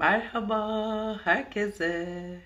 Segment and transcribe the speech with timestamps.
[0.00, 2.40] Merhaba herkese.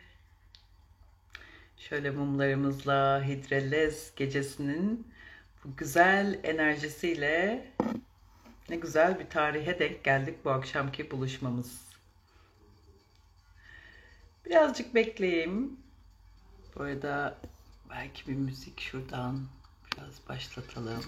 [1.77, 5.09] Şöyle mumlarımızla Hidrellez gecesinin
[5.65, 7.65] bu güzel enerjisiyle
[8.69, 11.81] ne güzel bir tarihe denk geldik bu akşamki buluşmamız.
[14.47, 15.77] Birazcık bekleyeyim.
[16.77, 17.39] Bu arada
[17.91, 19.47] belki bir müzik şuradan
[19.87, 21.05] biraz başlatalım.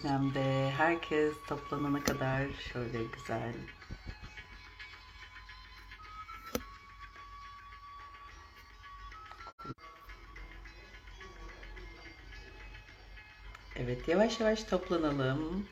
[0.00, 3.54] Sinem'de herkes toplanana kadar şöyle güzel
[13.76, 15.66] Evet yavaş yavaş toplanalım.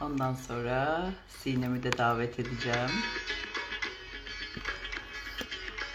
[0.00, 2.90] Ondan sonra Sinem'i de davet edeceğim.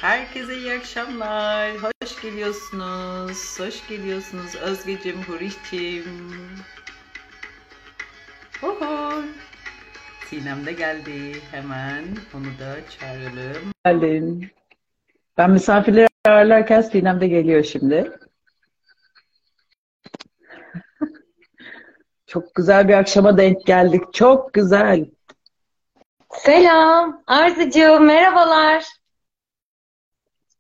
[0.02, 1.95] Herkese iyi akşamlar.
[2.26, 3.60] Geliyorsunuz.
[3.60, 6.06] Hoş geliyorsunuz Özgecim, Hurişçim.
[8.64, 9.22] Oho.
[10.30, 11.42] Sinem de geldi.
[11.52, 13.72] Hemen onu da çağıralım.
[13.86, 14.52] geldin.
[15.38, 18.20] Ben misafirleri ağırlarken Sinem de geliyor şimdi.
[22.28, 24.14] Çok güzel bir akşama denk geldik.
[24.14, 25.06] Çok güzel.
[26.34, 28.84] Selam Arzucuğum, merhabalar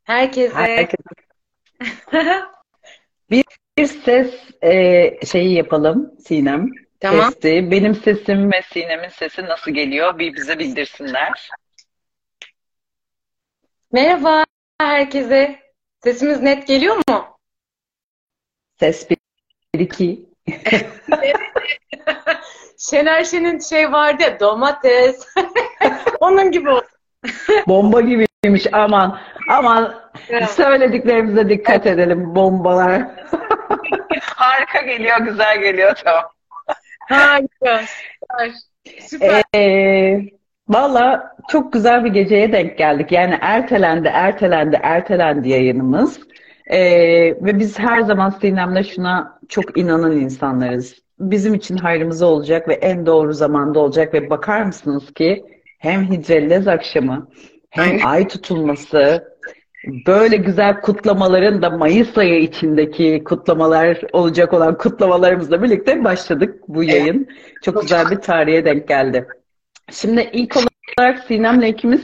[0.03, 0.55] herkese.
[0.55, 0.99] Herkes
[3.77, 6.71] bir ses e, şeyi yapalım Sinem.
[6.99, 7.31] Tamam.
[7.31, 7.71] Testi.
[7.71, 10.19] Benim sesim ve Sinem'in sesi nasıl geliyor?
[10.19, 11.49] Bir bize bildirsinler.
[13.91, 14.45] Merhaba
[14.79, 15.59] herkese.
[16.03, 17.37] Sesimiz net geliyor mu?
[18.79, 19.17] Ses 1
[19.79, 20.25] 2.
[22.77, 25.27] Şener Şen'in şey vardı ya domates.
[26.19, 26.94] Onun gibi oldu.
[27.67, 28.67] Bomba gibiymiş.
[28.71, 29.17] Aman
[29.49, 29.93] aman
[30.29, 30.49] Evet.
[30.49, 32.35] söylediklerimize dikkat edelim.
[32.35, 33.01] Bombalar.
[34.21, 35.93] Harika geliyor, güzel geliyor.
[36.03, 36.23] Tamam.
[37.09, 37.81] Harika.
[39.01, 39.43] Süper.
[39.55, 40.19] Ee,
[40.69, 43.11] valla çok güzel bir geceye denk geldik.
[43.11, 46.19] Yani ertelendi, ertelendi, ertelendi yayınımız.
[46.67, 46.79] Ee,
[47.41, 50.95] ve biz her zaman Sinem'le şuna çok inanan insanlarız.
[51.19, 55.45] Bizim için hayrımıza olacak ve en doğru zamanda olacak ve bakar mısınız ki
[55.85, 57.27] hem Hicrellez akşamı
[57.69, 59.23] hem ay tutulması
[60.07, 67.27] böyle güzel kutlamaların da Mayıs ayı içindeki kutlamalar olacak olan kutlamalarımızla birlikte başladık bu yayın.
[67.61, 69.27] Çok güzel bir tarihe denk geldi.
[69.91, 72.01] Şimdi ilk olarak Sinem'le ikimiz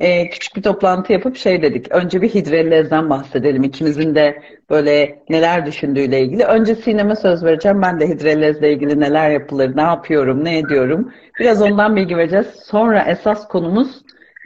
[0.00, 1.92] e, küçük bir toplantı yapıp şey dedik.
[1.92, 3.62] Önce bir Hidrellez'den bahsedelim.
[3.62, 6.44] İkimizin de böyle neler düşündüğüyle ilgili.
[6.44, 7.82] Önce Sinem'e söz vereceğim.
[7.82, 11.12] Ben de Hidrellez'le ilgili neler yapılır, ne yapıyorum, ne ediyorum.
[11.40, 12.46] Biraz ondan bilgi vereceğiz.
[12.46, 14.02] Sonra esas konumuz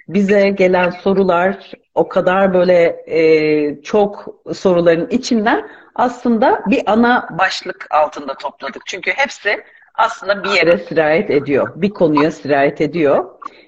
[0.08, 8.34] bize gelen sorular o kadar böyle e, çok soruların içinden aslında bir ana başlık altında
[8.34, 8.82] topladık.
[8.86, 9.64] Çünkü hepsi
[9.94, 11.72] aslında bir yere sirayet ediyor.
[11.76, 13.24] Bir konuya sirayet ediyor.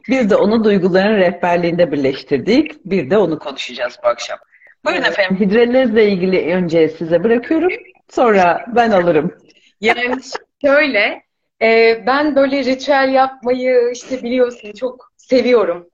[0.09, 2.85] Bir de onu duyguların rehberliğinde birleştirdik.
[2.85, 4.39] Bir de onu konuşacağız bu akşam.
[4.85, 5.41] Buyurun efendim.
[5.41, 7.73] Hidrellezle ilgili önce size bırakıyorum.
[8.11, 9.35] Sonra ben alırım.
[9.81, 10.17] Yani
[10.65, 11.23] şöyle,
[11.63, 15.89] e, ben böyle ritüel yapmayı işte biliyorsun çok seviyorum.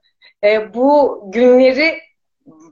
[0.45, 1.99] E, bu günleri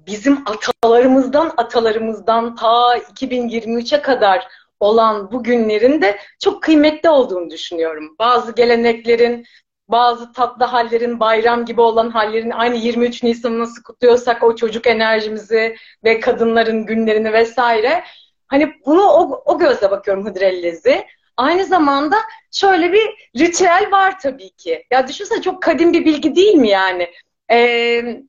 [0.06, 4.46] bizim atalarımızdan atalarımızdan ta 2023'e kadar
[4.80, 8.16] olan bu günlerin de çok kıymetli olduğunu düşünüyorum.
[8.18, 9.46] Bazı geleneklerin,
[9.88, 15.76] bazı tatlı hallerin, bayram gibi olan hallerin aynı 23 Nisan'ı nasıl kutluyorsak o çocuk enerjimizi
[16.04, 18.04] ve kadınların günlerini vesaire.
[18.48, 21.06] Hani bunu o, o gözle bakıyorum Hıdrellez'i.
[21.36, 22.16] Aynı zamanda
[22.52, 24.84] şöyle bir ritüel var tabii ki.
[24.90, 27.10] Ya düşünsene çok kadim bir bilgi değil mi yani?
[27.52, 28.22] Ee,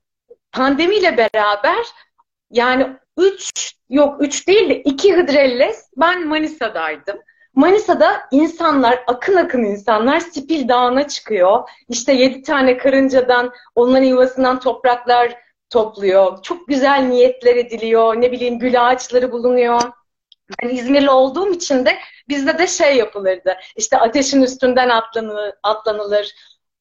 [0.51, 1.85] pandemiyle beraber
[2.51, 7.17] yani 3 yok 3 değil de 2 Hıdrellez ben Manisa'daydım.
[7.55, 11.69] Manisa'da insanlar, akın akın insanlar Spil Dağı'na çıkıyor.
[11.89, 15.35] İşte 7 tane karıncadan, onların yuvasından topraklar
[15.69, 16.41] topluyor.
[16.43, 18.21] Çok güzel niyetler ediliyor.
[18.21, 19.81] Ne bileyim gül ağaçları bulunuyor.
[20.63, 21.97] Ben İzmirli olduğum için de
[22.29, 23.57] bizde de şey yapılırdı.
[23.75, 26.33] İşte ateşin üstünden atlanılır, atlanılır.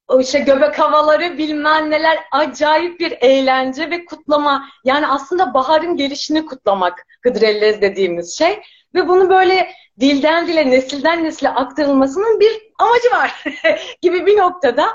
[0.09, 4.69] O işte göbek havaları bilmem neler acayip bir eğlence ve kutlama.
[4.85, 8.63] Yani aslında baharın gelişini kutlamak Hıdrellez dediğimiz şey.
[8.95, 9.71] Ve bunu böyle
[10.01, 13.45] dilden dile, nesilden nesile aktarılmasının bir amacı var
[14.03, 14.87] gibi bir noktada.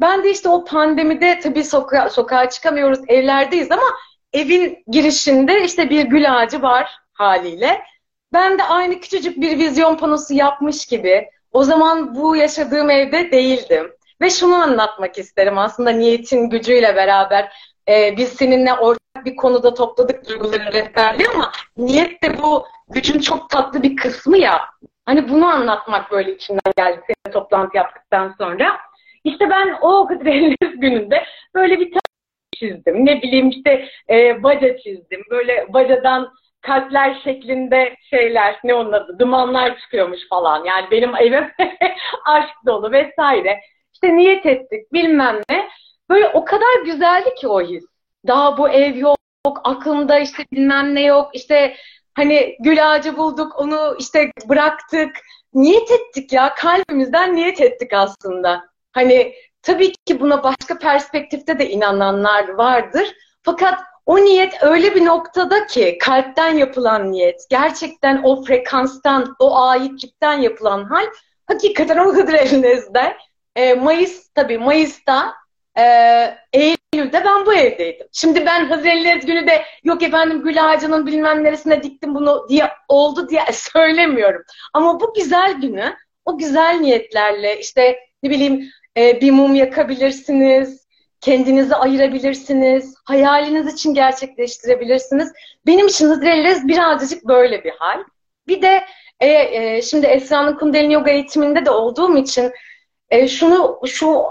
[0.00, 3.86] Ben de işte o pandemide tabii soka sokağa çıkamıyoruz, evlerdeyiz ama
[4.32, 7.82] evin girişinde işte bir gül ağacı var haliyle.
[8.32, 13.92] Ben de aynı küçücük bir vizyon panosu yapmış gibi o zaman bu yaşadığım evde değildim.
[14.20, 17.52] Ve şunu anlatmak isterim aslında niyetin gücüyle beraber.
[17.88, 23.50] Ee, biz seninle ortak bir konuda topladık duyguların rehberliği ama niyet de bu gücün çok
[23.50, 24.60] tatlı bir kısmı ya.
[25.06, 28.78] Hani bunu anlatmak böyle içimden geldi seninle toplantı yaptıktan sonra.
[29.24, 31.24] İşte ben o Hıdrellez gününde
[31.54, 31.92] böyle bir
[32.58, 33.06] çizdim.
[33.06, 35.22] Ne bileyim işte e, baca çizdim.
[35.30, 40.64] Böyle bacadan kalpler şeklinde şeyler ne onun adı dumanlar çıkıyormuş falan.
[40.64, 41.50] Yani benim evim
[42.24, 43.60] aşk dolu vesaire.
[44.02, 45.68] İşte niyet ettik bilmem ne.
[46.10, 47.84] Böyle o kadar güzeldi ki o his.
[48.26, 49.18] Daha bu ev yok,
[49.64, 51.30] aklımda işte bilmem ne yok.
[51.34, 51.76] İşte
[52.14, 55.10] hani gül ağacı bulduk, onu işte bıraktık.
[55.54, 58.64] Niyet ettik ya, kalbimizden niyet ettik aslında.
[58.92, 63.14] Hani tabii ki buna başka perspektifte de inananlar vardır.
[63.42, 70.40] Fakat o niyet öyle bir noktada ki kalpten yapılan niyet, gerçekten o frekanstan, o aitlikten
[70.40, 71.06] yapılan hal
[71.46, 73.16] hakikaten o Hıdrellez'de
[73.58, 75.34] e, Mayıs tabii Mayıs'ta
[75.78, 75.82] e,
[76.52, 78.06] Eylül'de ben bu evdeydim.
[78.12, 83.28] Şimdi ben Hıdrellez günü de yok efendim gül ağacının bilmem neresine diktim bunu diye oldu
[83.28, 84.42] diye söylemiyorum.
[84.74, 90.86] Ama bu güzel günü o güzel niyetlerle işte ne bileyim e, bir mum yakabilirsiniz,
[91.20, 95.32] kendinizi ayırabilirsiniz, hayaliniz için gerçekleştirebilirsiniz.
[95.66, 98.04] Benim için Hıdrellez birazcık böyle bir hal.
[98.48, 98.84] Bir de
[99.20, 102.52] e, e, şimdi Esra'nın Kundalini Yoga eğitiminde de olduğum için
[103.10, 104.24] e, şunu şu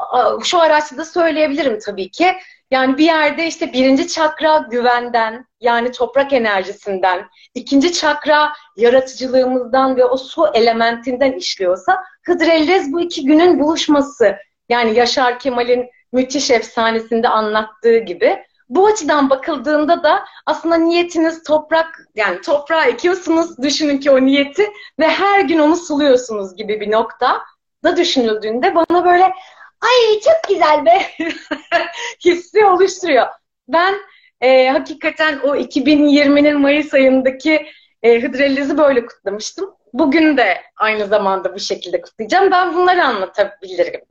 [0.44, 2.34] şu araçta da söyleyebilirim tabii ki.
[2.72, 10.18] Yani bir yerde işte birinci çakra güvenden yani toprak enerjisinden, ikinci çakra yaratıcılığımızdan ve o
[10.18, 14.36] su elementinden işliyorsa Hıdrellez bu iki günün buluşması.
[14.70, 18.44] Yani Yaşar Kemal'in müthiş efsanesinde anlattığı gibi.
[18.70, 24.68] Bu açıdan bakıldığında da aslında niyetiniz toprak, yani toprağa ekiyorsunuz, düşünün ki o niyeti
[25.00, 27.42] ve her gün onu suluyorsunuz gibi bir nokta
[27.84, 29.24] da düşünüldüğünde bana böyle
[29.82, 31.02] ay çok güzel be
[32.26, 33.28] hissi oluşturuyor.
[33.68, 33.96] Ben
[34.42, 37.66] e, hakikaten o 2020'nin Mayıs ayındaki
[38.04, 39.74] e, Hıdrellez'i böyle kutlamıştım.
[39.94, 42.52] Bugün de aynı zamanda bu şekilde kutlayacağım.
[42.52, 44.02] Ben bunları anlatabilirim.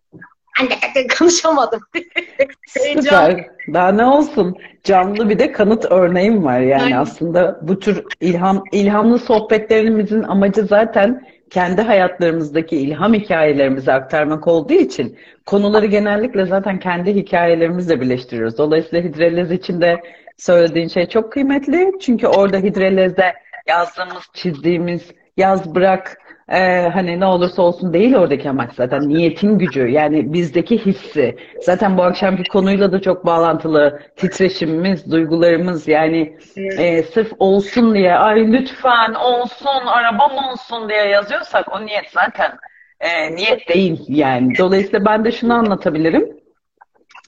[1.18, 1.80] Konuşamadım.
[2.66, 3.46] Süper.
[3.74, 4.56] Daha ne olsun?
[4.84, 6.96] Canlı bir de kanıt örneğim var yani Aynen.
[6.96, 15.18] aslında bu tür ilham ilhamlı sohbetlerimizin amacı zaten kendi hayatlarımızdaki ilham hikayelerimizi aktarmak olduğu için
[15.46, 18.58] konuları genellikle zaten kendi hikayelerimizle birleştiriyoruz.
[18.58, 20.00] Dolayısıyla Hidrellez için de
[20.36, 21.92] söylediğin şey çok kıymetli.
[22.00, 23.34] Çünkü orada Hidrellez'de
[23.68, 29.88] yazdığımız, çizdiğimiz yaz bırak ee, hani ne olursa olsun değil oradaki amaç zaten niyetin gücü
[29.88, 31.36] yani bizdeki hissi.
[31.60, 38.52] Zaten bu akşamki konuyla da çok bağlantılı titreşimimiz duygularımız yani e, sırf olsun diye ay
[38.52, 42.52] lütfen olsun arabam olsun diye yazıyorsak o niyet zaten
[43.00, 44.58] e, niyet değil yani.
[44.58, 46.36] Dolayısıyla ben de şunu anlatabilirim.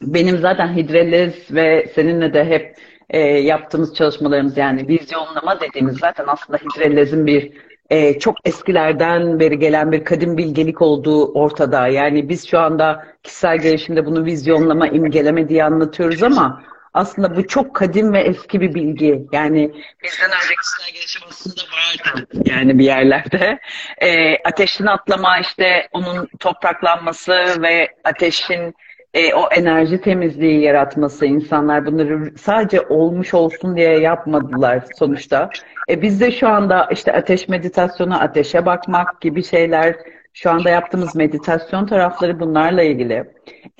[0.02, 2.76] Benim zaten Hidrellez ve seninle de hep
[3.10, 7.52] e, yaptığımız çalışmalarımız yani vizyonlama dediğimiz zaten aslında Hidrellez'in bir
[7.90, 11.88] e, çok eskilerden beri gelen bir kadim bilgelik olduğu ortada.
[11.88, 16.62] Yani biz şu anda kişisel gelişimde bunu vizyonlama, imgeleme diye anlatıyoruz ama
[16.94, 19.26] aslında bu çok kadim ve eski bir bilgi.
[19.32, 19.72] Yani
[20.04, 23.58] bizden önce kişisel gelişim aslında vardı yani bir yerlerde.
[23.98, 28.74] E, ateşin atlama işte onun topraklanması ve ateşin
[29.14, 35.50] e, o enerji temizliği yaratması insanlar bunları sadece olmuş olsun diye yapmadılar sonuçta.
[35.88, 39.96] E, biz de şu anda işte ateş meditasyonu, ateşe bakmak gibi şeyler
[40.32, 43.24] şu anda yaptığımız meditasyon tarafları bunlarla ilgili.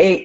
[0.00, 0.18] E,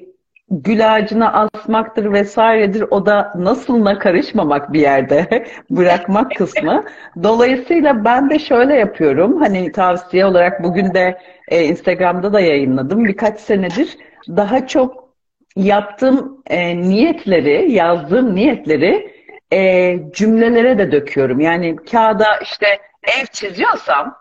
[0.49, 2.81] gül ağacına asmaktır vesairedir.
[2.91, 6.83] O da nasılına karışmamak bir yerde bırakmak kısmı.
[7.23, 9.41] Dolayısıyla ben de şöyle yapıyorum.
[9.41, 13.05] Hani tavsiye olarak bugün de e, Instagram'da da yayınladım.
[13.05, 15.09] Birkaç senedir daha çok
[15.55, 19.13] yaptığım e, niyetleri, yazdığım niyetleri
[19.53, 21.39] e, cümlelere de döküyorum.
[21.39, 22.67] Yani kağıda işte
[23.03, 24.15] ev çiziyorsam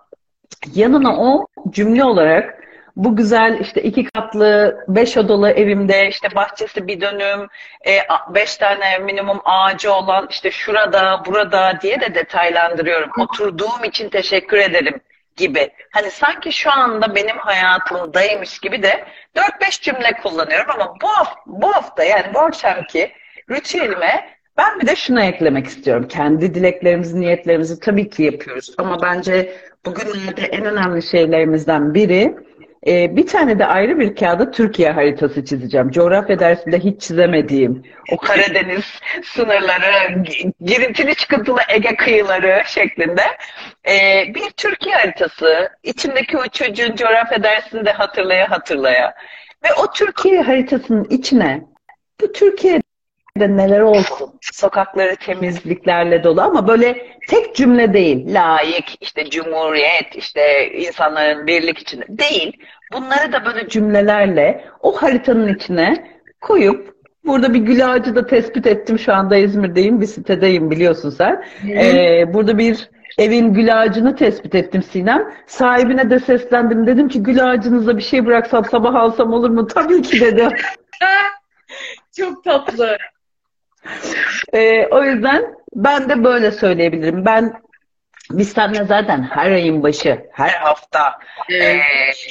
[0.75, 2.62] yanına o cümle olarak
[2.97, 7.49] bu güzel işte iki katlı, beş odalı evimde işte bahçesi bir dönüm,
[7.87, 7.99] e,
[8.35, 13.11] beş tane minimum ağacı olan işte şurada, burada diye de detaylandırıyorum.
[13.18, 15.00] Oturduğum için teşekkür ederim
[15.37, 15.71] gibi.
[15.91, 19.05] Hani sanki şu anda benim hayatımdaymış gibi de
[19.37, 23.12] 4-5 cümle kullanıyorum ama bu hafta, bu hafta yani bu akşamki
[23.51, 26.09] ritüelime ben bir de şunu eklemek istiyorum.
[26.09, 32.35] Kendi dileklerimizi, niyetlerimizi tabii ki yapıyoruz ama bence bugünlerde en önemli şeylerimizden biri
[32.87, 35.91] e, bir tane de ayrı bir kağıda Türkiye haritası çizeceğim.
[35.91, 38.85] Coğrafya dersinde hiç çizemediğim o Karadeniz
[39.25, 40.25] sınırları,
[40.61, 43.23] girintili çıkıntılı Ege kıyıları şeklinde
[43.89, 45.69] e, bir Türkiye haritası.
[45.83, 49.15] İçimdeki o çocuğun coğrafya dersinde hatırlaya hatırlaya
[49.65, 51.62] ve o Türkiye haritasının içine
[52.21, 52.81] bu Türkiye
[53.39, 54.31] neler olsun.
[54.41, 58.35] Sokakları temizliklerle dolu ama böyle tek cümle değil.
[58.35, 62.57] Layık, işte cumhuriyet, işte insanların birlik içinde değil.
[62.93, 66.11] Bunları da böyle cümlelerle o haritanın içine
[66.41, 66.95] koyup
[67.27, 68.99] burada bir gül ağacı da tespit ettim.
[68.99, 71.45] Şu anda İzmir'deyim, bir sitedeyim biliyorsun sen.
[71.69, 75.35] Ee, burada bir evin gül ağacını tespit ettim Sinem.
[75.47, 76.87] Sahibine de seslendim.
[76.87, 79.67] Dedim ki gül ağacınıza bir şey bıraksam sabah alsam olur mu?
[79.75, 80.49] Tabii ki dedi.
[82.17, 82.99] Çok tatlı.
[84.53, 87.25] Ee, o yüzden ben de böyle söyleyebilirim.
[87.25, 87.53] Ben
[88.31, 91.19] biz seninle zaten her ayın başı, her hafta
[91.53, 91.79] ee,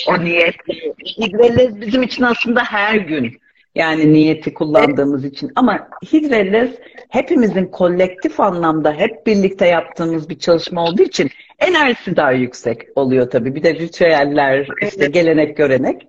[0.07, 0.73] o niyetle.
[1.17, 3.41] Hidrellez bizim için aslında her gün.
[3.75, 5.51] Yani niyeti kullandığımız için.
[5.55, 6.69] Ama Hidrellez
[7.09, 11.29] hepimizin kolektif anlamda hep birlikte yaptığımız bir çalışma olduğu için
[11.59, 13.55] enerjisi daha yüksek oluyor tabii.
[13.55, 16.07] Bir de ritüeller, işte gelenek görenek.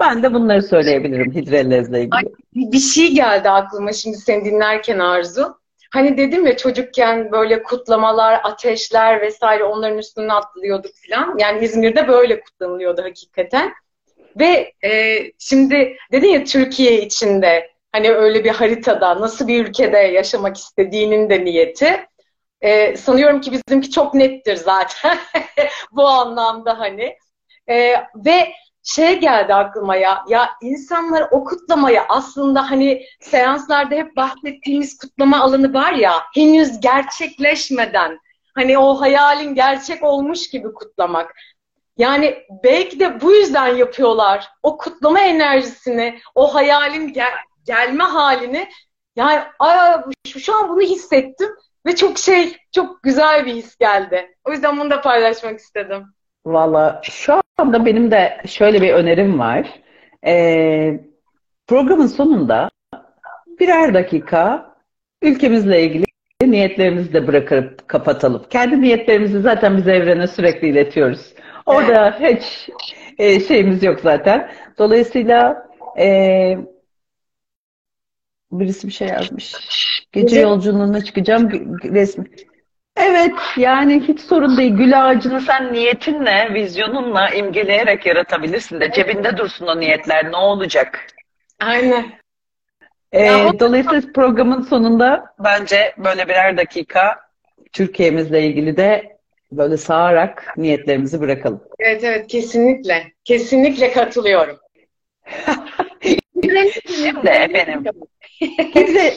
[0.00, 2.10] Ben de bunları söyleyebilirim Hidrellez'le ilgili.
[2.16, 5.60] Ay, bir şey geldi aklıma şimdi seni dinlerken Arzu.
[5.90, 11.38] Hani dedim ya çocukken böyle kutlamalar, ateşler vesaire onların üstüne atlıyorduk falan.
[11.38, 13.72] Yani İzmir'de böyle kutlanılıyordu hakikaten.
[14.40, 20.56] Ve e, şimdi dedin ya Türkiye içinde hani öyle bir haritada nasıl bir ülkede yaşamak
[20.56, 22.06] istediğinin de niyeti.
[22.60, 25.18] E, sanıyorum ki bizimki çok nettir zaten
[25.92, 27.16] bu anlamda hani.
[27.68, 28.52] E, ve
[28.82, 35.74] şey geldi aklıma ya, ya insanlar o kutlamayı aslında hani seanslarda hep bahsettiğimiz kutlama alanı
[35.74, 38.18] var ya, henüz gerçekleşmeden,
[38.54, 41.34] hani o hayalin gerçek olmuş gibi kutlamak.
[41.98, 44.48] Yani belki de bu yüzden yapıyorlar.
[44.62, 47.32] O kutlama enerjisini, o hayalin gel
[47.64, 48.68] gelme halini.
[49.16, 50.02] Yani aa,
[50.38, 51.48] şu an bunu hissettim
[51.86, 54.36] ve çok şey, çok güzel bir his geldi.
[54.44, 56.06] O yüzden bunu da paylaşmak istedim.
[56.46, 59.80] Valla şu anda benim de şöyle bir önerim var.
[60.26, 61.00] Ee,
[61.66, 62.70] programın sonunda
[63.60, 64.74] birer dakika
[65.22, 66.04] ülkemizle ilgili
[66.42, 68.42] niyetlerimizi de bırakıp kapatalım.
[68.50, 71.34] Kendi niyetlerimizi zaten biz evrene sürekli iletiyoruz.
[71.66, 72.70] Orada hiç
[73.18, 74.50] e, şeyimiz yok zaten.
[74.78, 75.68] Dolayısıyla
[75.98, 76.58] e,
[78.52, 79.54] birisi bir şey yazmış.
[80.12, 81.50] Gece yolculuğuna çıkacağım
[81.84, 82.24] resmi.
[82.96, 84.72] Evet yani hiç sorun değil.
[84.76, 91.06] Gül ağacını sen niyetinle, vizyonunla imgeleyerek yaratabilirsin de cebinde dursun o niyetler ne olacak?
[91.60, 92.04] Aynen.
[93.12, 97.20] Ee, Ya o- dolayısıyla programın sonunda bence böyle birer dakika
[97.72, 99.16] Türkiye'mizle ilgili de
[99.52, 101.62] böyle sağarak niyetlerimizi bırakalım.
[101.78, 103.12] Evet evet kesinlikle.
[103.24, 104.58] Kesinlikle katılıyorum.
[106.96, 107.84] Şimdi efendim
[108.74, 109.12] Hidre,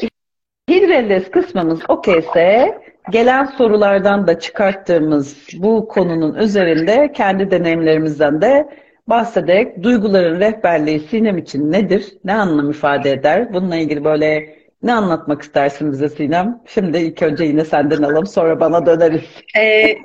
[0.70, 2.78] Hidrellez kısmımız okeyse
[3.12, 8.70] gelen sorulardan da çıkarttığımız bu konunun üzerinde kendi deneyimlerimizden de
[9.08, 12.18] bahsederek duyguların rehberliği Sinem için nedir?
[12.24, 13.54] Ne anlam ifade eder?
[13.54, 16.62] Bununla ilgili böyle ne anlatmak istersin bize Sinem?
[16.68, 19.24] Şimdi ilk önce yine senden alalım sonra bana döneriz.
[19.58, 19.96] Ee,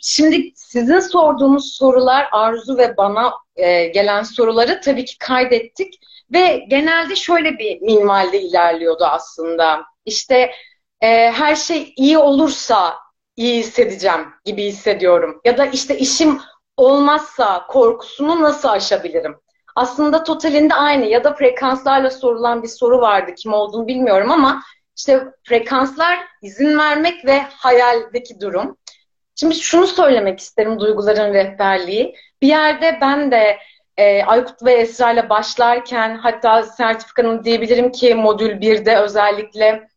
[0.00, 5.94] şimdi sizin sorduğunuz sorular Arzu ve bana e, gelen soruları tabii ki kaydettik
[6.32, 9.80] ve genelde şöyle bir minvalde ilerliyordu aslında.
[10.04, 10.50] İşte
[11.00, 12.96] e, her şey iyi olursa
[13.36, 15.40] iyi hissedeceğim gibi hissediyorum.
[15.44, 16.40] Ya da işte işim
[16.76, 19.36] olmazsa korkusunu nasıl aşabilirim?
[19.76, 23.34] Aslında totalinde aynı ya da frekanslarla sorulan bir soru vardı.
[23.34, 24.62] Kim olduğunu bilmiyorum ama
[24.96, 28.76] işte frekanslar izin vermek ve hayaldeki durum.
[29.34, 32.14] Şimdi şunu söylemek isterim duyguların rehberliği.
[32.42, 33.58] Bir yerde ben de
[33.96, 39.88] e, Aykut ve Esra ile başlarken hatta sertifikanın diyebilirim ki modül 1'de özellikle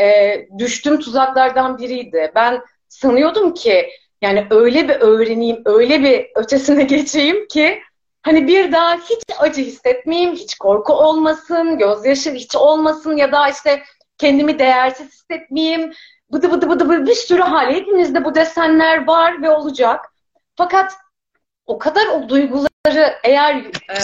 [0.00, 2.32] e, düştüğüm tuzaklardan biriydi.
[2.34, 3.90] Ben sanıyordum ki
[4.22, 7.80] yani öyle bir öğreneyim, öyle bir ötesine geçeyim ki
[8.22, 13.82] hani bir daha hiç acı hissetmeyeyim, hiç korku olmasın, gözyaşı hiç olmasın ya da işte
[14.18, 15.92] kendimi değersiz hissetmeyeyim.
[16.32, 17.74] Bıdı bıdı bıdı bıdı bir sürü hali.
[17.74, 20.04] Hepimizde bu desenler var ve olacak.
[20.56, 20.92] Fakat
[21.66, 23.96] o kadar o duyguları eğer e,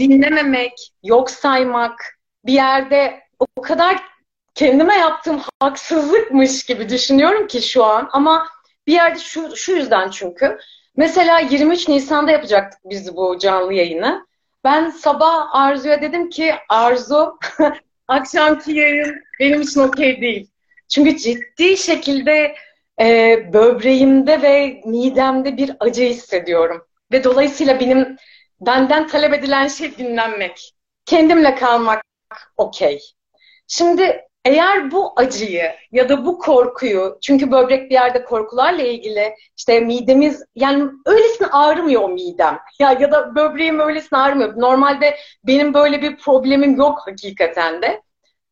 [0.00, 4.11] dinlememek, yok saymak, bir yerde o kadar
[4.54, 8.08] kendime yaptığım haksızlıkmış gibi düşünüyorum ki şu an.
[8.12, 8.48] Ama
[8.86, 10.58] bir yerde şu, şu yüzden çünkü.
[10.96, 14.26] Mesela 23 Nisan'da yapacaktık biz bu canlı yayını.
[14.64, 17.38] Ben sabah Arzu'ya dedim ki Arzu
[18.08, 20.50] akşamki yayın benim için okey değil.
[20.88, 22.54] Çünkü ciddi şekilde
[23.00, 26.86] e, böbreğimde ve midemde bir acı hissediyorum.
[27.12, 28.16] Ve dolayısıyla benim
[28.60, 30.74] benden talep edilen şey dinlenmek.
[31.06, 32.02] Kendimle kalmak
[32.56, 33.00] okey.
[33.66, 39.80] Şimdi eğer bu acıyı ya da bu korkuyu, çünkü böbrek bir yerde korkularla ilgili işte
[39.80, 42.58] midemiz yani öylesine ağrımıyor o midem.
[42.78, 44.60] Ya ya da böbreğim öylesine ağrımıyor.
[44.60, 48.02] Normalde benim böyle bir problemim yok hakikaten de.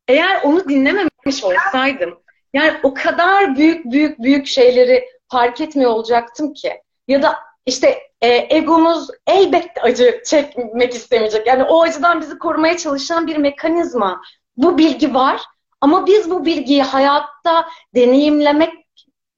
[0.07, 2.21] Eğer onu dinlememiş olsaydım
[2.53, 6.81] yani o kadar büyük büyük büyük şeyleri fark etmiyor olacaktım ki.
[7.07, 11.47] Ya da işte e, egomuz elbette acı çekmek istemeyecek.
[11.47, 14.21] Yani o acıdan bizi korumaya çalışan bir mekanizma.
[14.57, 15.41] Bu bilgi var
[15.81, 18.73] ama biz bu bilgiyi hayatta deneyimlemek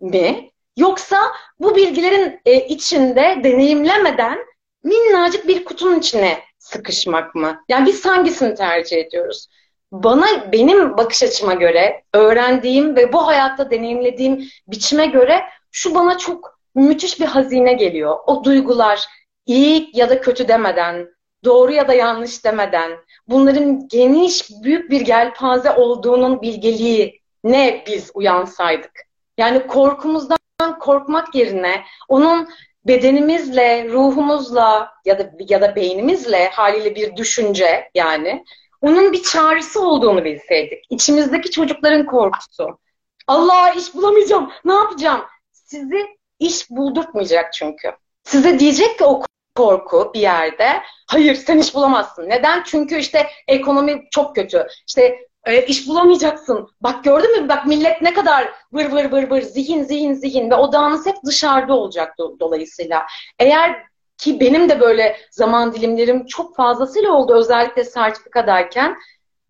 [0.02, 0.50] mi?
[0.78, 1.18] Yoksa
[1.60, 4.40] bu bilgilerin e, içinde deneyimlemeden
[4.84, 7.64] minnacık bir kutunun içine sıkışmak mı?
[7.70, 9.48] Yani biz hangisini tercih ediyoruz?
[9.92, 16.60] Bana benim bakış açıma göre öğrendiğim ve bu hayatta deneyimlediğim biçime göre şu bana çok
[16.76, 18.18] müthiş bir hazine geliyor.
[18.28, 19.06] O duygular
[19.46, 21.08] iyi ya da kötü demeden,
[21.44, 22.92] doğru ya da yanlış demeden,
[23.28, 28.92] bunların geniş, büyük bir gelpaze olduğunun bilgeliği ne biz uyansaydık.
[29.38, 30.40] Yani korkumuzdan
[30.80, 32.48] korkmak yerine onun
[32.86, 38.46] bedenimizle, ruhumuzla ya da ya da beynimizle haliyle bir düşünce yani
[38.82, 40.86] onun bir çağrısı olduğunu bilseydik.
[40.90, 42.80] İçimizdeki çocukların korkusu.
[43.28, 44.52] Allah iş bulamayacağım.
[44.66, 45.22] Ne yapacağım?
[45.52, 46.08] Sizi
[46.40, 47.92] iş buldurtmayacak çünkü.
[48.24, 49.24] Size diyecek ki o
[49.56, 50.82] korku bir yerde.
[51.08, 52.30] Hayır sen iş bulamazsın.
[52.30, 52.64] Neden?
[52.64, 54.68] Çünkü işte ekonomi çok kötü.
[54.88, 56.68] İşte e, iş bulamayacaksın.
[56.82, 57.50] Bak gördün mü?
[57.50, 61.74] Bak millet ne kadar vır vır vır vır zihin zihin zihin ve odağınız hep dışarıda
[61.74, 63.06] olacak do dolayısıyla.
[63.40, 63.84] Eğer
[64.18, 68.98] ki benim de böyle zaman dilimlerim çok fazlasıyla oldu özellikle sertifikadayken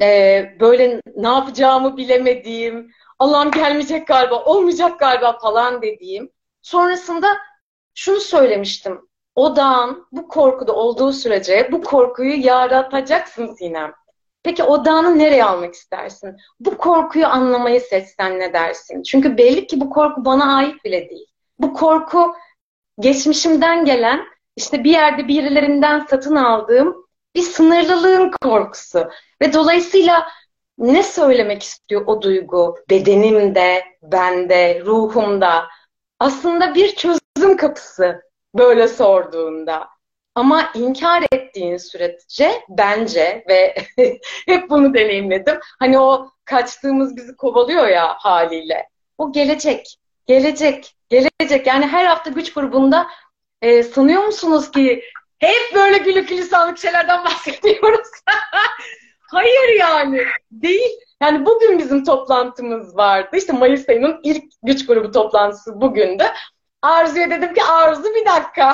[0.01, 6.29] e, böyle ne yapacağımı bilemediğim Allah'ım gelmeyecek galiba olmayacak galiba falan dediğim
[6.61, 7.27] sonrasında
[7.95, 9.01] şunu söylemiştim
[9.35, 13.93] odağın bu korkuda olduğu sürece bu korkuyu yaratacaksın Sinem.
[14.43, 16.37] Peki odağını nereye almak istersin?
[16.59, 19.03] Bu korkuyu anlamayı seçsen ne dersin?
[19.03, 21.27] Çünkü belli ki bu korku bana ait bile değil.
[21.59, 22.35] Bu korku
[22.99, 24.25] geçmişimden gelen
[24.55, 29.09] işte bir yerde birilerinden satın aldığım bir sınırlılığın korkusu.
[29.41, 30.27] Ve dolayısıyla
[30.77, 32.75] ne söylemek istiyor o duygu?
[32.89, 35.65] Bedenimde, bende, ruhumda.
[36.19, 38.21] Aslında bir çözüm kapısı
[38.55, 39.89] böyle sorduğunda.
[40.35, 43.75] Ama inkar ettiğin sürece bence ve
[44.45, 45.59] hep bunu deneyimledim.
[45.79, 48.89] Hani o kaçtığımız bizi kovalıyor ya haliyle.
[49.17, 49.97] O gelecek,
[50.27, 51.67] gelecek, gelecek.
[51.67, 53.07] Yani her hafta güç grubunda
[53.61, 55.03] e, sanıyor musunuz ki
[55.39, 58.07] hep böyle gülük gülistanlık şeylerden bahsediyoruz?
[59.31, 60.21] Hayır yani.
[60.51, 60.99] Değil.
[61.21, 63.37] Yani bugün bizim toplantımız vardı.
[63.37, 66.23] İşte Mayıs ayının ilk güç grubu toplantısı bugündü.
[66.83, 68.73] Arzu'ya dedim ki Arzu bir dakika.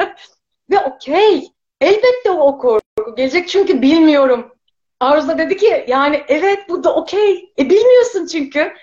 [0.70, 1.52] Ve okey.
[1.80, 4.52] Elbette o korku gelecek çünkü bilmiyorum.
[5.00, 7.52] Arzu da dedi ki yani evet bu da okey.
[7.58, 8.74] E bilmiyorsun çünkü.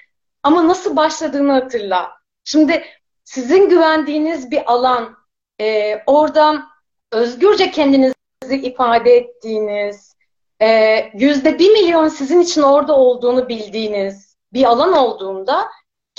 [0.43, 2.11] Ama nasıl başladığını hatırla.
[2.43, 2.83] Şimdi
[3.23, 5.17] sizin güvendiğiniz bir alan,
[5.61, 6.67] e, oradan
[7.11, 8.15] özgürce kendinizi
[8.51, 10.15] ifade ettiğiniz,
[10.61, 15.69] e, yüzde bir milyon sizin için orada olduğunu bildiğiniz bir alan olduğunda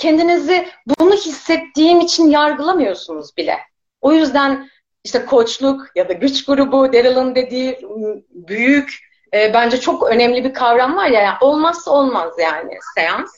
[0.01, 0.67] kendinizi
[0.99, 3.57] bunu hissettiğim için yargılamıyorsunuz bile.
[4.01, 4.69] O yüzden
[5.03, 7.79] işte koçluk ya da güç grubu, Daryl'ın dediği
[8.29, 8.95] büyük,
[9.33, 13.31] e, bence çok önemli bir kavram var ya, yani olmazsa olmaz yani seans.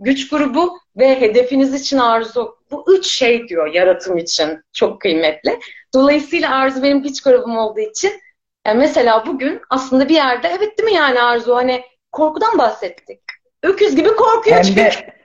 [0.00, 2.56] Güç grubu ve hedefiniz için arzu.
[2.70, 5.60] Bu üç şey diyor yaratım için çok kıymetli.
[5.94, 8.12] Dolayısıyla arzu benim güç grubum olduğu için
[8.66, 13.20] yani mesela bugün aslında bir yerde evet değil mi yani arzu hani korkudan bahsettik.
[13.62, 14.80] Öküz gibi korkuyor Hem çünkü.
[14.80, 15.19] de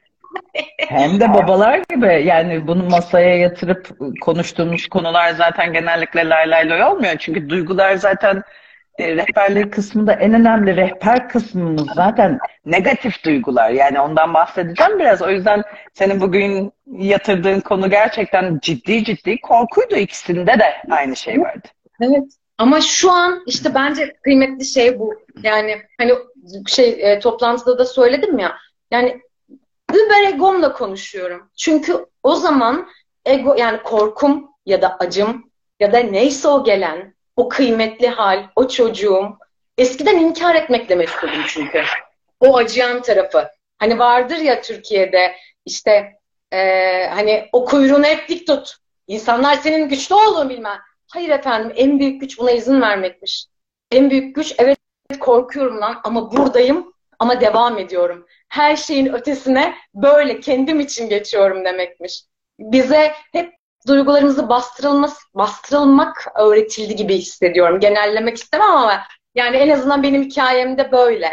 [0.78, 3.90] hem de babalar gibi yani bunu masaya yatırıp
[4.22, 7.16] konuştuğumuz konular zaten genellikle lay lay loy olmuyor.
[7.18, 8.44] Çünkü duygular zaten
[9.00, 13.70] e, rehberlik kısmında en önemli rehber kısmımız zaten negatif duygular.
[13.70, 15.22] Yani ondan bahsedeceğim biraz.
[15.22, 19.96] O yüzden senin bugün yatırdığın konu gerçekten ciddi ciddi korkuydu.
[19.96, 21.68] ikisinde de aynı şey vardı.
[22.02, 22.24] Evet.
[22.58, 25.14] Ama şu an işte bence kıymetli şey bu.
[25.44, 26.14] Yani hani
[26.68, 28.56] şey e, toplantıda da söyledim ya.
[28.92, 29.22] Yani
[29.96, 31.50] über egomla konuşuyorum.
[31.58, 32.90] Çünkü o zaman
[33.26, 38.68] ego yani korkum ya da acım ya da neyse o gelen o kıymetli hal, o
[38.68, 39.38] çocuğum
[39.78, 41.84] eskiden inkar etmekle meşgulüm çünkü.
[42.40, 43.50] O acıyan tarafı.
[43.78, 46.14] Hani vardır ya Türkiye'de işte
[46.52, 46.60] e,
[47.08, 48.76] hani o kuyruğunu hep dik tut.
[49.08, 50.78] İnsanlar senin güçlü olduğunu bilmem.
[51.08, 53.46] Hayır efendim en büyük güç buna izin vermekmiş.
[53.92, 54.78] En büyük güç evet
[55.20, 58.26] korkuyorum lan ama buradayım ama devam ediyorum.
[58.50, 62.24] Her şeyin ötesine böyle kendim için geçiyorum demekmiş.
[62.60, 63.54] Bize hep
[63.88, 67.80] duygularımızı bastırılması, bastırılmak öğretildi gibi hissediyorum.
[67.80, 69.02] Genellemek istemem ama
[69.36, 71.32] yani en azından benim hikayemde böyle.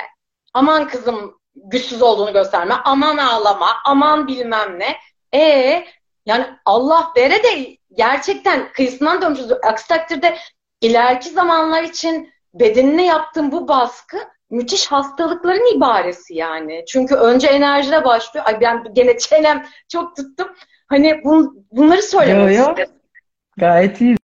[0.54, 4.96] Aman kızım güçsüz olduğunu gösterme, aman ağlama, aman bilmem ne.
[5.38, 5.84] E
[6.26, 9.52] yani Allah vere de gerçekten kıyısından dönmüşüz.
[9.52, 10.38] Aksi takdirde
[10.80, 14.18] ileriki zamanlar için bedenine yaptığım bu baskı
[14.52, 16.84] müthiş hastalıkların ibaresi yani.
[16.88, 18.46] Çünkü önce enerjide başlıyor.
[18.48, 20.48] Ay ben gene çenem çok tuttum.
[20.88, 22.70] Hani bun, bunları söylemek Yo, yo.
[22.70, 22.92] istedim.
[23.56, 24.16] Gayet iyi.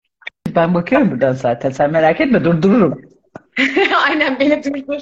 [0.55, 1.69] Ben bakıyorum buradan zaten.
[1.69, 3.01] Sen merak etme durdururum.
[4.07, 5.01] Aynen beni durdur.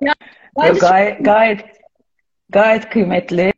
[0.00, 0.12] Yo,
[0.58, 1.60] Bence çok- gayet, gayet,
[2.48, 3.52] gayet kıymetli.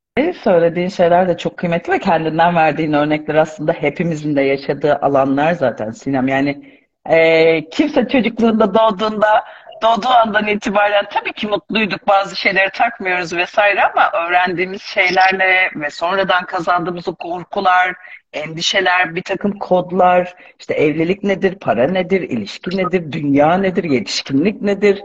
[0.45, 5.91] Söylediğin şeyler de çok kıymetli ve kendinden verdiğin örnekler aslında hepimizin de yaşadığı alanlar zaten
[5.91, 6.29] Sinem.
[6.29, 9.45] Yani e, kimse çocukluğunda doğduğunda
[9.83, 16.47] doğduğu andan itibaren tabii ki mutluyduk bazı şeyleri takmıyoruz vesaire ama öğrendiğimiz şeylerle ve sonradan
[16.47, 17.95] kazandığımız o korkular,
[18.33, 25.03] endişeler, bir takım kodlar, işte evlilik nedir, para nedir, ilişki nedir, dünya nedir, yetişkinlik nedir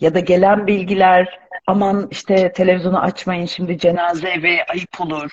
[0.00, 5.30] ya da gelen bilgiler aman işte televizyonu açmayın şimdi cenaze evi ayıp olur.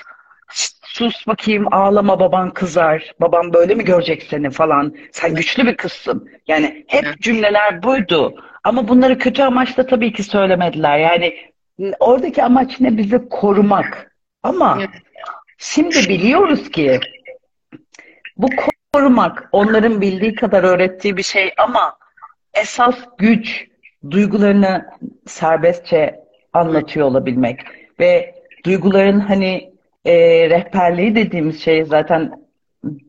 [0.84, 3.14] Sus bakayım ağlama baban kızar.
[3.20, 4.96] Babam böyle mi görecek seni falan.
[5.12, 6.30] Sen güçlü bir kızsın.
[6.48, 8.36] Yani hep cümleler buydu.
[8.68, 11.00] Ama bunları kötü amaçla tabii ki söylemediler.
[11.00, 11.34] Yani
[12.00, 12.98] oradaki amaç ne?
[12.98, 14.16] Bizi korumak.
[14.44, 14.80] Ama
[15.58, 17.00] şimdi biliyoruz ki
[18.38, 18.48] bu
[18.94, 21.98] korumak onların bildiği kadar öğrettiği bir şey ama
[22.54, 23.68] esas güç
[24.12, 24.86] duygularını
[25.28, 26.20] serbestçe
[26.54, 27.60] anlatıyor olabilmek
[28.00, 29.74] ve duyguların hani
[30.06, 30.14] e,
[30.50, 32.47] rehberliği dediğimiz şey zaten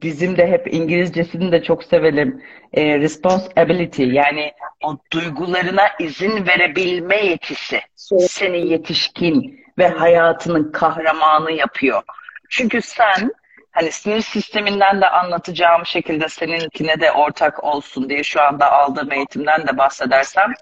[0.03, 2.43] bizim de hep İngilizcesini de çok sevelim.
[2.73, 4.53] E, responsibility yani
[4.85, 7.81] o duygularına izin verebilme yetisi
[8.19, 12.03] seni yetişkin ve hayatının kahramanı yapıyor.
[12.49, 13.31] Çünkü sen
[13.73, 19.67] hani sinir sisteminden de anlatacağım şekilde seninkine de ortak olsun diye şu anda aldığım eğitimden
[19.67, 20.53] de bahsedersem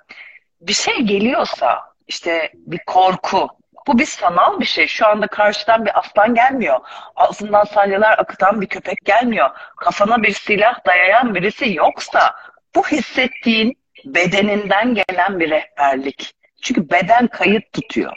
[0.60, 3.48] bir şey geliyorsa işte bir korku
[3.86, 4.86] bu bir sanal bir şey.
[4.86, 6.80] Şu anda karşıdan bir aslan gelmiyor.
[7.16, 9.50] Ağzından salyalar akıtan bir köpek gelmiyor.
[9.76, 12.34] Kafana bir silah dayayan birisi yoksa
[12.74, 16.34] bu hissettiğin bedeninden gelen bir rehberlik.
[16.62, 18.12] Çünkü beden kayıt tutuyor.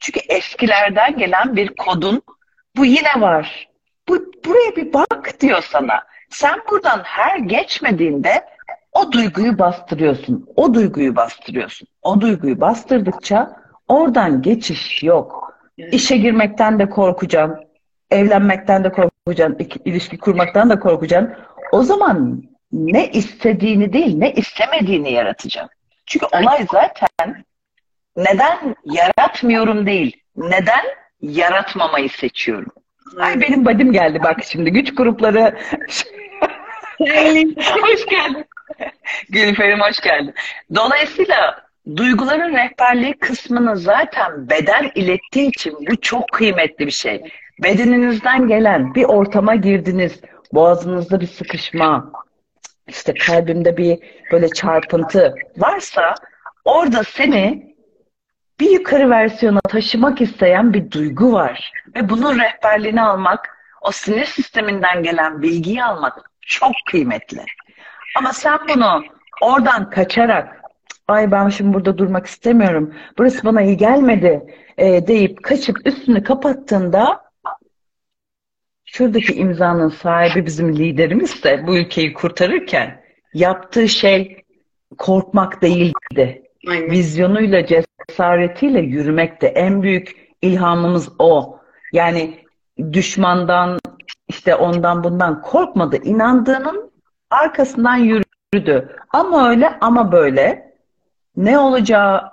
[0.00, 2.22] Çünkü eskilerden gelen bir kodun
[2.76, 3.68] bu yine var.
[4.08, 6.02] Bu, buraya bir bak diyor sana.
[6.30, 8.44] Sen buradan her geçmediğinde
[8.92, 10.48] o duyguyu bastırıyorsun.
[10.56, 11.88] O duyguyu bastırıyorsun.
[12.02, 13.61] O duyguyu bastırdıkça
[13.92, 15.58] oradan geçiş yok.
[15.76, 17.64] İşe girmekten de korkacaksın.
[18.10, 19.68] Evlenmekten de korkacaksın.
[19.84, 21.34] ilişki kurmaktan da korkacaksın.
[21.72, 25.70] O zaman ne istediğini değil, ne istemediğini yaratacaksın.
[26.06, 27.44] Çünkü olay zaten
[28.16, 30.84] neden yaratmıyorum değil, neden
[31.20, 32.72] yaratmamayı seçiyorum.
[33.20, 35.58] Ay benim badim geldi bak şimdi güç grupları.
[37.82, 38.46] hoş geldin.
[39.28, 40.34] Gülferim hoş geldin.
[40.74, 41.62] Dolayısıyla
[41.96, 47.22] duyguların rehberliği kısmını zaten beden ilettiği için bu çok kıymetli bir şey.
[47.62, 50.20] Bedeninizden gelen bir ortama girdiniz,
[50.52, 52.12] boğazınızda bir sıkışma,
[52.88, 53.98] işte kalbimde bir
[54.32, 56.14] böyle çarpıntı varsa
[56.64, 57.72] orada seni
[58.60, 61.72] bir yukarı versiyona taşımak isteyen bir duygu var.
[61.96, 67.44] Ve bunun rehberliğini almak, o sinir sisteminden gelen bilgiyi almak çok kıymetli.
[68.18, 69.04] Ama sen bunu
[69.40, 70.61] oradan kaçarak
[71.08, 74.42] ay ben şimdi burada durmak istemiyorum, burası bana iyi gelmedi
[74.78, 77.22] e, deyip kaçıp üstünü kapattığında
[78.84, 83.02] şuradaki imzanın sahibi bizim liderimiz de bu ülkeyi kurtarırken
[83.34, 84.44] yaptığı şey
[84.98, 86.42] korkmak değildi.
[86.68, 86.90] Aynen.
[86.90, 91.58] Vizyonuyla, cesaretiyle yürümekte en büyük ilhamımız o.
[91.92, 92.44] Yani
[92.92, 93.78] düşmandan,
[94.28, 95.96] işte ondan bundan korkmadı.
[95.96, 96.92] İnandığının
[97.30, 98.96] arkasından yürüdü.
[99.10, 100.71] Ama öyle ama böyle.
[101.36, 102.32] Ne olacağı